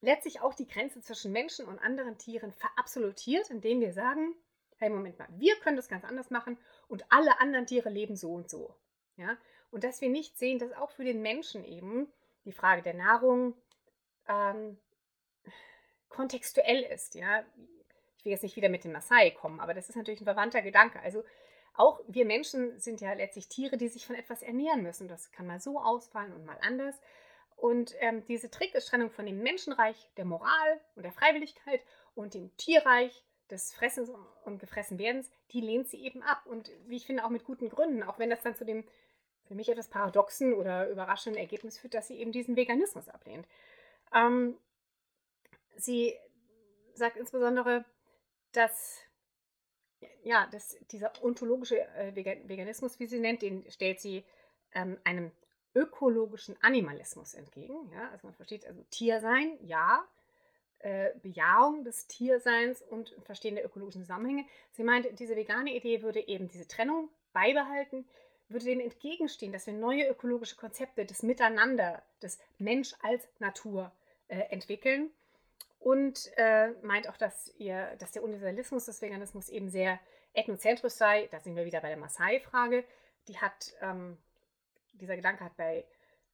letztlich 0.00 0.40
auch 0.40 0.54
die 0.54 0.66
Grenze 0.66 1.00
zwischen 1.00 1.32
Menschen 1.32 1.66
und 1.66 1.78
anderen 1.78 2.18
Tieren 2.18 2.52
verabsolutiert, 2.52 3.50
indem 3.50 3.80
wir 3.80 3.92
sagen, 3.92 4.34
hey, 4.76 4.90
Moment 4.90 5.18
mal, 5.18 5.28
wir 5.30 5.56
können 5.56 5.76
das 5.76 5.88
ganz 5.88 6.04
anders 6.04 6.30
machen 6.30 6.58
und 6.88 7.04
alle 7.10 7.40
anderen 7.40 7.66
Tiere 7.66 7.88
leben 7.88 8.16
so 8.16 8.32
und 8.34 8.50
so. 8.50 8.74
Ja? 9.16 9.36
Und 9.70 9.84
dass 9.84 10.00
wir 10.00 10.08
nicht 10.08 10.38
sehen, 10.38 10.58
dass 10.58 10.72
auch 10.72 10.90
für 10.90 11.04
den 11.04 11.22
Menschen 11.22 11.64
eben 11.64 12.12
die 12.44 12.52
Frage 12.52 12.82
der 12.82 12.94
Nahrung 12.94 13.54
ähm, 14.28 14.78
kontextuell 16.08 16.82
ist. 16.82 17.14
Ja? 17.14 17.44
Ich 18.18 18.24
will 18.24 18.32
jetzt 18.32 18.42
nicht 18.42 18.56
wieder 18.56 18.68
mit 18.68 18.84
dem 18.84 18.92
Maasai 18.92 19.30
kommen, 19.30 19.60
aber 19.60 19.74
das 19.74 19.88
ist 19.88 19.96
natürlich 19.96 20.20
ein 20.20 20.26
verwandter 20.26 20.62
Gedanke. 20.62 21.00
Also 21.00 21.24
auch 21.74 22.00
wir 22.06 22.24
Menschen 22.24 22.78
sind 22.78 23.00
ja 23.00 23.12
letztlich 23.12 23.48
Tiere, 23.48 23.76
die 23.76 23.88
sich 23.88 24.06
von 24.06 24.16
etwas 24.16 24.42
ernähren 24.42 24.82
müssen. 24.82 25.08
Das 25.08 25.32
kann 25.32 25.46
mal 25.46 25.60
so 25.60 25.80
ausfallen 25.80 26.32
und 26.32 26.46
mal 26.46 26.58
anders. 26.62 26.94
Und 27.56 27.94
ähm, 28.00 28.24
diese 28.26 28.50
Trennung 28.50 29.10
von 29.10 29.26
dem 29.26 29.42
Menschenreich 29.42 30.10
der 30.16 30.24
Moral 30.24 30.80
und 30.94 31.02
der 31.02 31.12
Freiwilligkeit 31.12 31.80
und 32.14 32.34
dem 32.34 32.56
Tierreich 32.56 33.24
des 33.50 33.74
Fressens 33.74 34.10
und 34.44 34.58
Gefressenwerdens, 34.58 35.30
die 35.52 35.60
lehnt 35.60 35.88
sie 35.88 36.04
eben 36.04 36.22
ab. 36.22 36.42
Und 36.46 36.70
wie 36.86 36.96
ich 36.96 37.06
finde, 37.06 37.24
auch 37.24 37.30
mit 37.30 37.44
guten 37.44 37.68
Gründen, 37.68 38.02
auch 38.02 38.18
wenn 38.18 38.30
das 38.30 38.42
dann 38.42 38.54
zu 38.54 38.64
dem 38.64 38.84
für 39.46 39.54
mich 39.54 39.68
etwas 39.68 39.88
paradoxen 39.88 40.54
oder 40.54 40.88
überraschenden 40.88 41.40
Ergebnis 41.40 41.78
führt, 41.78 41.94
dass 41.94 42.08
sie 42.08 42.18
eben 42.18 42.32
diesen 42.32 42.56
Veganismus 42.56 43.08
ablehnt. 43.08 43.46
Ähm, 44.14 44.56
sie 45.76 46.14
sagt 46.94 47.16
insbesondere, 47.16 47.84
dass, 48.52 49.00
ja, 50.22 50.46
dass 50.50 50.76
dieser 50.90 51.12
ontologische 51.22 51.80
äh, 51.96 52.14
Veganismus, 52.14 52.98
wie 53.00 53.06
sie 53.06 53.20
nennt, 53.20 53.42
den 53.42 53.70
stellt 53.70 54.00
sie 54.00 54.24
ähm, 54.74 54.98
einem 55.04 55.30
ökologischen 55.74 56.56
Animalismus 56.62 57.34
entgegen. 57.34 57.90
Ja? 57.92 58.10
Also 58.10 58.26
man 58.26 58.34
versteht 58.34 58.66
also 58.66 58.82
Tiersein, 58.90 59.58
ja, 59.62 60.06
äh, 60.80 61.10
Bejahung 61.22 61.84
des 61.84 62.06
Tierseins 62.06 62.82
und 62.82 63.14
Verstehen 63.24 63.56
der 63.56 63.64
ökologischen 63.64 64.02
Zusammenhänge. 64.02 64.46
Sie 64.72 64.84
meint, 64.84 65.18
diese 65.18 65.36
vegane 65.36 65.74
Idee 65.74 66.02
würde 66.02 66.26
eben 66.26 66.48
diese 66.48 66.68
Trennung 66.68 67.08
beibehalten, 67.32 68.06
würde 68.48 68.66
dem 68.66 68.80
entgegenstehen, 68.80 69.52
dass 69.52 69.66
wir 69.66 69.74
neue 69.74 70.06
ökologische 70.08 70.56
Konzepte 70.56 71.04
des 71.06 71.22
Miteinander, 71.22 72.02
des 72.22 72.38
Mensch 72.58 72.94
als 73.02 73.26
Natur 73.38 73.92
äh, 74.28 74.40
entwickeln. 74.50 75.10
Und 75.84 76.32
äh, 76.38 76.70
meint 76.80 77.10
auch, 77.10 77.18
dass, 77.18 77.54
ihr, 77.58 77.94
dass 77.98 78.10
der 78.10 78.22
Universalismus 78.22 78.86
des 78.86 79.02
Veganismus 79.02 79.50
eben 79.50 79.68
sehr 79.68 80.00
ethnozentrisch 80.32 80.94
sei. 80.94 81.28
Da 81.30 81.40
sind 81.40 81.56
wir 81.56 81.66
wieder 81.66 81.82
bei 81.82 81.88
der 81.88 81.98
Maasai-Frage. 81.98 82.84
Die 83.28 83.36
hat, 83.36 83.74
ähm, 83.82 84.16
dieser 84.94 85.14
Gedanke 85.14 85.44
hat 85.44 85.58
bei 85.58 85.84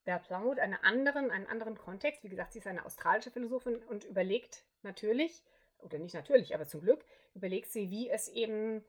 Bert 0.04 0.22
Plumwood 0.28 0.60
einen 0.60 0.74
anderen, 0.74 1.32
einen 1.32 1.48
anderen 1.48 1.76
Kontext. 1.76 2.22
Wie 2.22 2.28
gesagt, 2.28 2.52
sie 2.52 2.60
ist 2.60 2.68
eine 2.68 2.86
australische 2.86 3.32
Philosophin 3.32 3.82
und 3.88 4.04
überlegt 4.04 4.62
natürlich, 4.82 5.42
oder 5.80 5.98
nicht 5.98 6.14
natürlich, 6.14 6.54
aber 6.54 6.68
zum 6.68 6.82
Glück, 6.82 7.04
überlegt 7.34 7.72
sie, 7.72 7.90
wie 7.90 8.08
es 8.08 8.28
eben 8.28 8.84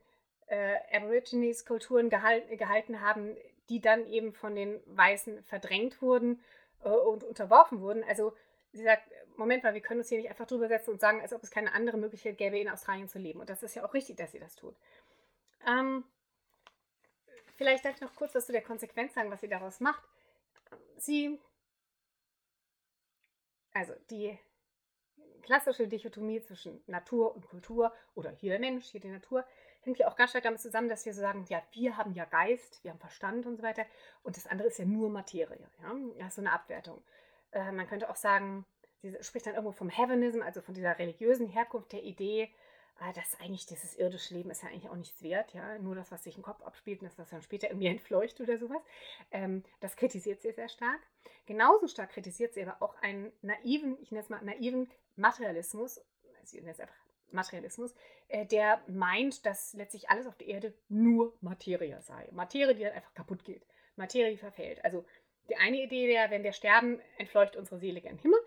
äh, 0.45 0.75
Aborigines-Kulturen 0.95 2.11
gehal 2.11 2.41
gehalten 2.55 3.01
haben, 3.01 3.35
die 3.69 3.81
dann 3.81 4.05
eben 4.05 4.31
von 4.31 4.53
den 4.53 4.79
Weißen 4.85 5.41
verdrängt 5.41 6.03
wurden 6.03 6.39
äh, 6.83 6.89
und 6.89 7.23
unterworfen 7.23 7.81
wurden. 7.81 8.03
Also 8.03 8.33
sie 8.73 8.83
sagt, 8.83 9.11
Moment 9.37 9.63
mal, 9.63 9.73
wir 9.73 9.81
können 9.81 9.99
uns 9.99 10.09
hier 10.09 10.17
nicht 10.17 10.29
einfach 10.29 10.47
drüber 10.47 10.67
setzen 10.67 10.91
und 10.91 11.01
sagen, 11.01 11.21
als 11.21 11.33
ob 11.33 11.43
es 11.43 11.51
keine 11.51 11.73
andere 11.73 11.97
Möglichkeit 11.97 12.37
gäbe, 12.37 12.59
in 12.59 12.69
Australien 12.69 13.07
zu 13.07 13.19
leben. 13.19 13.39
Und 13.39 13.49
das 13.49 13.63
ist 13.63 13.75
ja 13.75 13.85
auch 13.85 13.93
richtig, 13.93 14.17
dass 14.17 14.31
sie 14.31 14.39
das 14.39 14.55
tut. 14.55 14.75
Ähm, 15.67 16.03
vielleicht 17.55 17.85
darf 17.85 17.95
ich 17.95 18.01
noch 18.01 18.15
kurz 18.15 18.35
was 18.35 18.45
zu 18.45 18.51
der 18.51 18.61
Konsequenz 18.61 19.13
sagen, 19.13 19.31
was 19.31 19.41
sie 19.41 19.47
daraus 19.47 19.79
macht. 19.79 20.03
Sie, 20.97 21.39
also 23.73 23.93
die 24.09 24.37
klassische 25.41 25.87
Dichotomie 25.87 26.41
zwischen 26.41 26.81
Natur 26.87 27.35
und 27.35 27.47
Kultur 27.47 27.93
oder 28.15 28.31
hier 28.31 28.51
der 28.51 28.59
Mensch, 28.59 28.85
hier 28.85 29.01
die 29.01 29.09
Natur, 29.09 29.45
hängt 29.81 29.97
ja 29.97 30.07
auch 30.07 30.15
ganz 30.15 30.29
stark 30.29 30.43
damit 30.43 30.61
zusammen, 30.61 30.89
dass 30.89 31.05
wir 31.05 31.13
so 31.13 31.21
sagen, 31.21 31.45
ja, 31.49 31.61
wir 31.71 31.97
haben 31.97 32.13
ja 32.13 32.25
Geist, 32.25 32.83
wir 32.83 32.91
haben 32.91 32.99
Verstand 32.99 33.45
und 33.45 33.57
so 33.57 33.63
weiter 33.63 33.85
und 34.23 34.37
das 34.37 34.47
andere 34.47 34.67
ist 34.67 34.77
ja 34.77 34.85
nur 34.85 35.09
Materie. 35.09 35.67
Ja? 35.81 35.95
Das 36.19 36.29
ist 36.29 36.35
so 36.35 36.41
eine 36.41 36.51
Abwertung. 36.51 37.01
Äh, 37.51 37.71
man 37.71 37.87
könnte 37.87 38.09
auch 38.09 38.15
sagen, 38.15 38.65
sie 39.01 39.15
spricht 39.21 39.45
dann 39.45 39.55
irgendwo 39.55 39.71
vom 39.71 39.89
Heavenism, 39.89 40.41
also 40.41 40.61
von 40.61 40.73
dieser 40.73 40.97
religiösen 40.99 41.47
Herkunft 41.47 41.91
der 41.91 42.03
Idee, 42.03 42.49
äh, 42.99 43.13
dass 43.13 43.39
eigentlich 43.39 43.65
dieses 43.65 43.95
irdische 43.95 44.33
Leben 44.33 44.49
ist 44.51 44.63
ja 44.63 44.69
eigentlich 44.69 44.89
auch 44.89 44.95
nichts 44.95 45.21
wert, 45.23 45.53
ja, 45.53 45.77
nur 45.79 45.95
das, 45.95 46.11
was 46.11 46.23
sich 46.23 46.37
im 46.37 46.43
Kopf 46.43 46.61
abspielt 46.61 47.01
und 47.01 47.07
das, 47.07 47.17
was 47.17 47.29
dann 47.29 47.41
später 47.41 47.69
irgendwie 47.69 47.87
entfleucht 47.87 48.39
oder 48.39 48.57
sowas. 48.57 48.81
Ähm, 49.31 49.63
das 49.79 49.95
kritisiert 49.95 50.41
sie 50.41 50.51
sehr 50.51 50.69
stark. 50.69 50.99
Genauso 51.45 51.87
stark 51.87 52.11
kritisiert 52.11 52.53
sie 52.53 52.63
aber 52.63 52.81
auch 52.81 52.95
einen 53.01 53.31
naiven, 53.41 53.97
ich 54.01 54.11
nenne 54.11 54.23
es 54.23 54.29
mal 54.29 54.41
naiven 54.43 54.89
Materialismus, 55.15 55.99
also 56.39 56.57
ich 56.57 56.65
es 56.65 56.79
einfach 56.79 56.95
Materialismus, 57.31 57.93
äh, 58.27 58.45
der 58.45 58.81
meint, 58.87 59.45
dass 59.45 59.73
letztlich 59.73 60.09
alles 60.09 60.27
auf 60.27 60.35
der 60.37 60.47
Erde 60.47 60.73
nur 60.89 61.33
Materie 61.41 62.01
sei. 62.01 62.27
Materie, 62.31 62.75
die 62.75 62.83
dann 62.83 62.93
einfach 62.93 63.13
kaputt 63.13 63.43
geht. 63.43 63.65
Materie, 63.95 64.37
verfällt. 64.37 64.83
Also 64.83 65.05
die 65.49 65.55
eine 65.55 65.81
Idee 65.81 66.07
wäre, 66.07 66.29
wenn 66.29 66.43
wir 66.43 66.53
sterben, 66.53 66.99
entfleucht 67.17 67.55
unsere 67.55 67.79
Seele 67.79 68.01
gen 68.01 68.17
Himmel. 68.17 68.39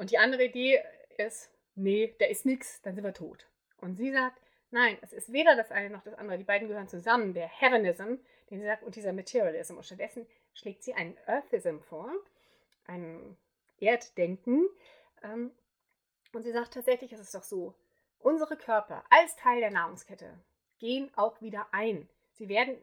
Und 0.00 0.10
die 0.10 0.16
andere 0.16 0.46
Idee 0.46 0.82
ist, 1.18 1.50
nee, 1.74 2.14
da 2.18 2.24
ist 2.24 2.46
nichts, 2.46 2.80
dann 2.80 2.94
sind 2.94 3.04
wir 3.04 3.12
tot. 3.12 3.46
Und 3.82 3.96
sie 3.96 4.10
sagt, 4.10 4.40
nein, 4.70 4.96
es 5.02 5.12
ist 5.12 5.30
weder 5.30 5.56
das 5.56 5.70
eine 5.70 5.90
noch 5.90 6.02
das 6.02 6.14
andere. 6.14 6.38
Die 6.38 6.44
beiden 6.44 6.68
gehören 6.68 6.88
zusammen. 6.88 7.34
Der 7.34 7.46
Heavenism, 7.46 8.14
den 8.48 8.60
sie 8.60 8.64
sagt, 8.64 8.82
und 8.82 8.96
dieser 8.96 9.12
Materialism. 9.12 9.76
Und 9.76 9.84
stattdessen 9.84 10.26
schlägt 10.54 10.84
sie 10.84 10.94
einen 10.94 11.18
Earthism 11.26 11.80
vor, 11.80 12.10
ein 12.86 13.36
Erddenken. 13.78 14.70
Ähm, 15.22 15.50
und 16.32 16.44
sie 16.44 16.52
sagt 16.52 16.72
tatsächlich, 16.72 17.12
es 17.12 17.20
ist 17.20 17.34
doch 17.34 17.42
so, 17.42 17.74
unsere 18.20 18.56
Körper 18.56 19.04
als 19.10 19.36
Teil 19.36 19.60
der 19.60 19.70
Nahrungskette 19.70 20.32
gehen 20.78 21.10
auch 21.14 21.42
wieder 21.42 21.66
ein. 21.72 22.08
Sie 22.32 22.48
werden 22.48 22.78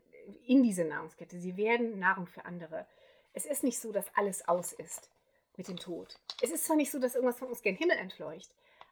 in 0.46 0.62
diese 0.62 0.86
Nahrungskette, 0.86 1.40
sie 1.40 1.58
werden 1.58 1.98
Nahrung 1.98 2.28
für 2.28 2.46
andere. 2.46 2.86
Es 3.34 3.48
ist 3.48 3.64
nicht 3.64 3.80
so, 3.80 3.92
dass 3.92 4.16
alles 4.16 4.48
aus 4.48 4.72
ist 4.72 5.10
mit 5.58 5.68
dem 5.68 5.78
Tod. 5.78 6.20
Es 6.42 6.52
ist 6.52 6.66
zwar 6.66 6.78
nicht 6.78 6.92
so, 6.92 7.00
dass 7.00 7.16
irgendwas 7.16 7.40
von 7.40 7.50
uns 7.50 7.62
gen 7.62 7.76
Himmel 7.76 7.98
entfleucht, 7.98 8.50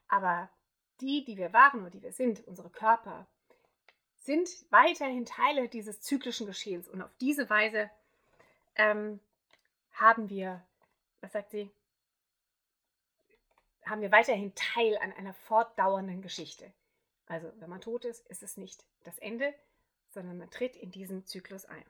aber 0.08 0.50
die, 1.00 1.24
die 1.24 1.36
wir 1.36 1.52
waren 1.52 1.80
oder 1.80 1.90
die 1.90 2.02
wir 2.02 2.12
sind, 2.12 2.46
unsere 2.46 2.70
Körper, 2.70 3.26
sind 4.16 4.48
weiterhin 4.70 5.24
Teile 5.24 5.68
dieses 5.68 6.00
zyklischen 6.00 6.46
Geschehens. 6.46 6.88
Und 6.88 7.00
auf 7.00 7.14
diese 7.20 7.48
Weise 7.48 7.90
ähm, 8.74 9.20
haben 9.92 10.28
wir, 10.28 10.66
was 11.20 11.32
sagt 11.32 11.50
sie, 11.50 11.70
haben 13.84 14.00
wir 14.00 14.10
weiterhin 14.10 14.52
Teil 14.56 14.98
an 14.98 15.12
einer 15.12 15.32
fortdauernden 15.32 16.22
Geschichte. 16.22 16.72
Also, 17.28 17.52
wenn 17.60 17.70
man 17.70 17.80
tot 17.80 18.04
ist, 18.04 18.26
ist 18.26 18.42
es 18.42 18.56
nicht 18.56 18.84
das 19.04 19.18
Ende, 19.18 19.54
sondern 20.08 20.38
man 20.38 20.50
tritt 20.50 20.76
in 20.76 20.90
diesen 20.90 21.24
Zyklus 21.24 21.64
ein. 21.66 21.84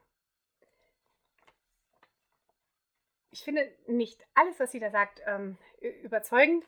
Ich 3.36 3.44
finde 3.44 3.70
nicht 3.86 4.26
alles, 4.32 4.58
was 4.58 4.72
sie 4.72 4.80
da 4.80 4.90
sagt, 4.90 5.20
ähm, 5.26 5.58
überzeugend. 6.02 6.64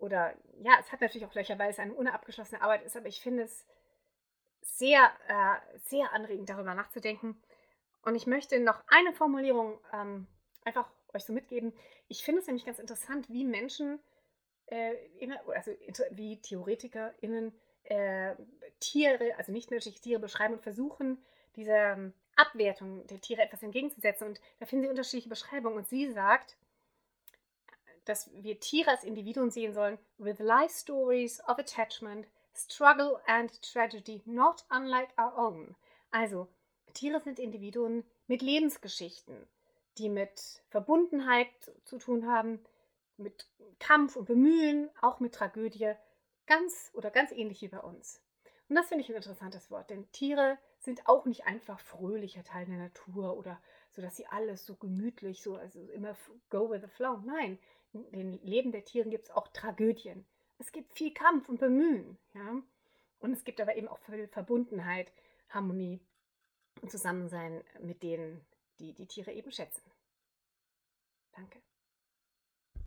Oder 0.00 0.34
ja, 0.62 0.72
es 0.80 0.90
hat 0.90 1.02
natürlich 1.02 1.26
auch 1.26 1.34
Löcher, 1.34 1.58
weil 1.58 1.68
es 1.68 1.78
eine 1.78 1.92
unabgeschlossene 1.92 2.62
Arbeit 2.62 2.84
ist, 2.84 2.96
aber 2.96 3.06
ich 3.06 3.20
finde 3.20 3.42
es 3.42 3.66
sehr, 4.62 5.12
äh, 5.28 5.78
sehr 5.90 6.10
anregend, 6.14 6.48
darüber 6.48 6.72
nachzudenken. 6.72 7.38
Und 8.00 8.14
ich 8.14 8.26
möchte 8.26 8.58
noch 8.60 8.82
eine 8.86 9.12
Formulierung 9.12 9.78
ähm, 9.92 10.26
einfach 10.64 10.88
euch 11.12 11.26
so 11.26 11.34
mitgeben. 11.34 11.74
Ich 12.08 12.24
finde 12.24 12.40
es 12.40 12.46
nämlich 12.46 12.64
ganz 12.64 12.78
interessant, 12.78 13.28
wie 13.28 13.44
Menschen, 13.44 14.00
äh, 14.66 14.94
also 15.54 15.70
wie 16.12 16.40
TheoretikerInnen 16.40 17.52
äh, 17.84 18.36
Tiere, 18.80 19.36
also 19.36 19.52
nicht 19.52 19.70
menschliche 19.70 20.00
Tiere 20.00 20.20
beschreiben 20.20 20.54
und 20.54 20.62
versuchen, 20.62 21.22
dieser 21.56 22.10
Abwertung 22.36 23.06
der 23.06 23.20
Tiere 23.20 23.42
etwas 23.42 23.62
entgegenzusetzen. 23.62 24.28
Und 24.28 24.40
da 24.58 24.66
finden 24.66 24.84
sie 24.84 24.90
unterschiedliche 24.90 25.28
Beschreibungen. 25.28 25.78
Und 25.78 25.88
sie 25.88 26.10
sagt, 26.12 26.56
dass 28.04 28.30
wir 28.34 28.60
Tiere 28.60 28.90
als 28.90 29.04
Individuen 29.04 29.50
sehen 29.50 29.72
sollen, 29.72 29.98
with 30.18 30.38
life 30.38 30.74
stories 30.74 31.40
of 31.48 31.58
attachment, 31.58 32.26
struggle 32.54 33.20
and 33.26 33.62
tragedy, 33.62 34.22
not 34.24 34.64
unlike 34.70 35.12
our 35.18 35.36
own. 35.36 35.74
Also, 36.10 36.48
Tiere 36.92 37.20
sind 37.20 37.38
Individuen 37.38 38.04
mit 38.26 38.42
Lebensgeschichten, 38.42 39.48
die 39.98 40.08
mit 40.08 40.62
Verbundenheit 40.70 41.48
zu 41.84 41.98
tun 41.98 42.26
haben, 42.26 42.64
mit 43.16 43.46
Kampf 43.78 44.16
und 44.16 44.26
Bemühen, 44.26 44.90
auch 45.00 45.20
mit 45.20 45.34
Tragödie, 45.34 45.94
ganz 46.46 46.90
oder 46.94 47.10
ganz 47.10 47.32
ähnlich 47.32 47.62
wie 47.62 47.68
bei 47.68 47.80
uns. 47.80 48.20
Und 48.68 48.76
das 48.76 48.86
finde 48.86 49.02
ich 49.02 49.10
ein 49.10 49.16
interessantes 49.16 49.70
Wort, 49.70 49.90
denn 49.90 50.10
Tiere 50.12 50.58
sind 50.84 51.08
auch 51.08 51.24
nicht 51.24 51.46
einfach 51.46 51.80
fröhlicher 51.80 52.44
Teil 52.44 52.66
der 52.66 52.78
Natur 52.78 53.36
oder 53.36 53.60
so, 53.90 54.02
dass 54.02 54.16
sie 54.16 54.26
alles 54.26 54.66
so 54.66 54.74
gemütlich, 54.76 55.42
so 55.42 55.56
also 55.56 55.80
immer 55.90 56.16
go 56.50 56.70
with 56.70 56.82
the 56.82 56.88
flow. 56.88 57.18
Nein, 57.24 57.58
in 57.92 58.40
Leben 58.42 58.72
der 58.72 58.84
Tiere 58.84 59.08
gibt 59.08 59.24
es 59.24 59.30
auch 59.30 59.48
Tragödien. 59.48 60.26
Es 60.58 60.72
gibt 60.72 60.92
viel 60.92 61.12
Kampf 61.12 61.48
und 61.48 61.58
Bemühen, 61.58 62.18
ja. 62.34 62.62
Und 63.20 63.32
es 63.32 63.44
gibt 63.44 63.60
aber 63.60 63.76
eben 63.76 63.88
auch 63.88 63.98
viel 63.98 64.28
Verbundenheit, 64.28 65.12
Harmonie 65.48 66.00
und 66.82 66.90
Zusammensein 66.90 67.64
mit 67.80 68.02
denen, 68.02 68.44
die 68.78 68.92
die 68.92 69.06
Tiere 69.06 69.32
eben 69.32 69.50
schätzen. 69.50 69.90
Danke. 71.32 71.63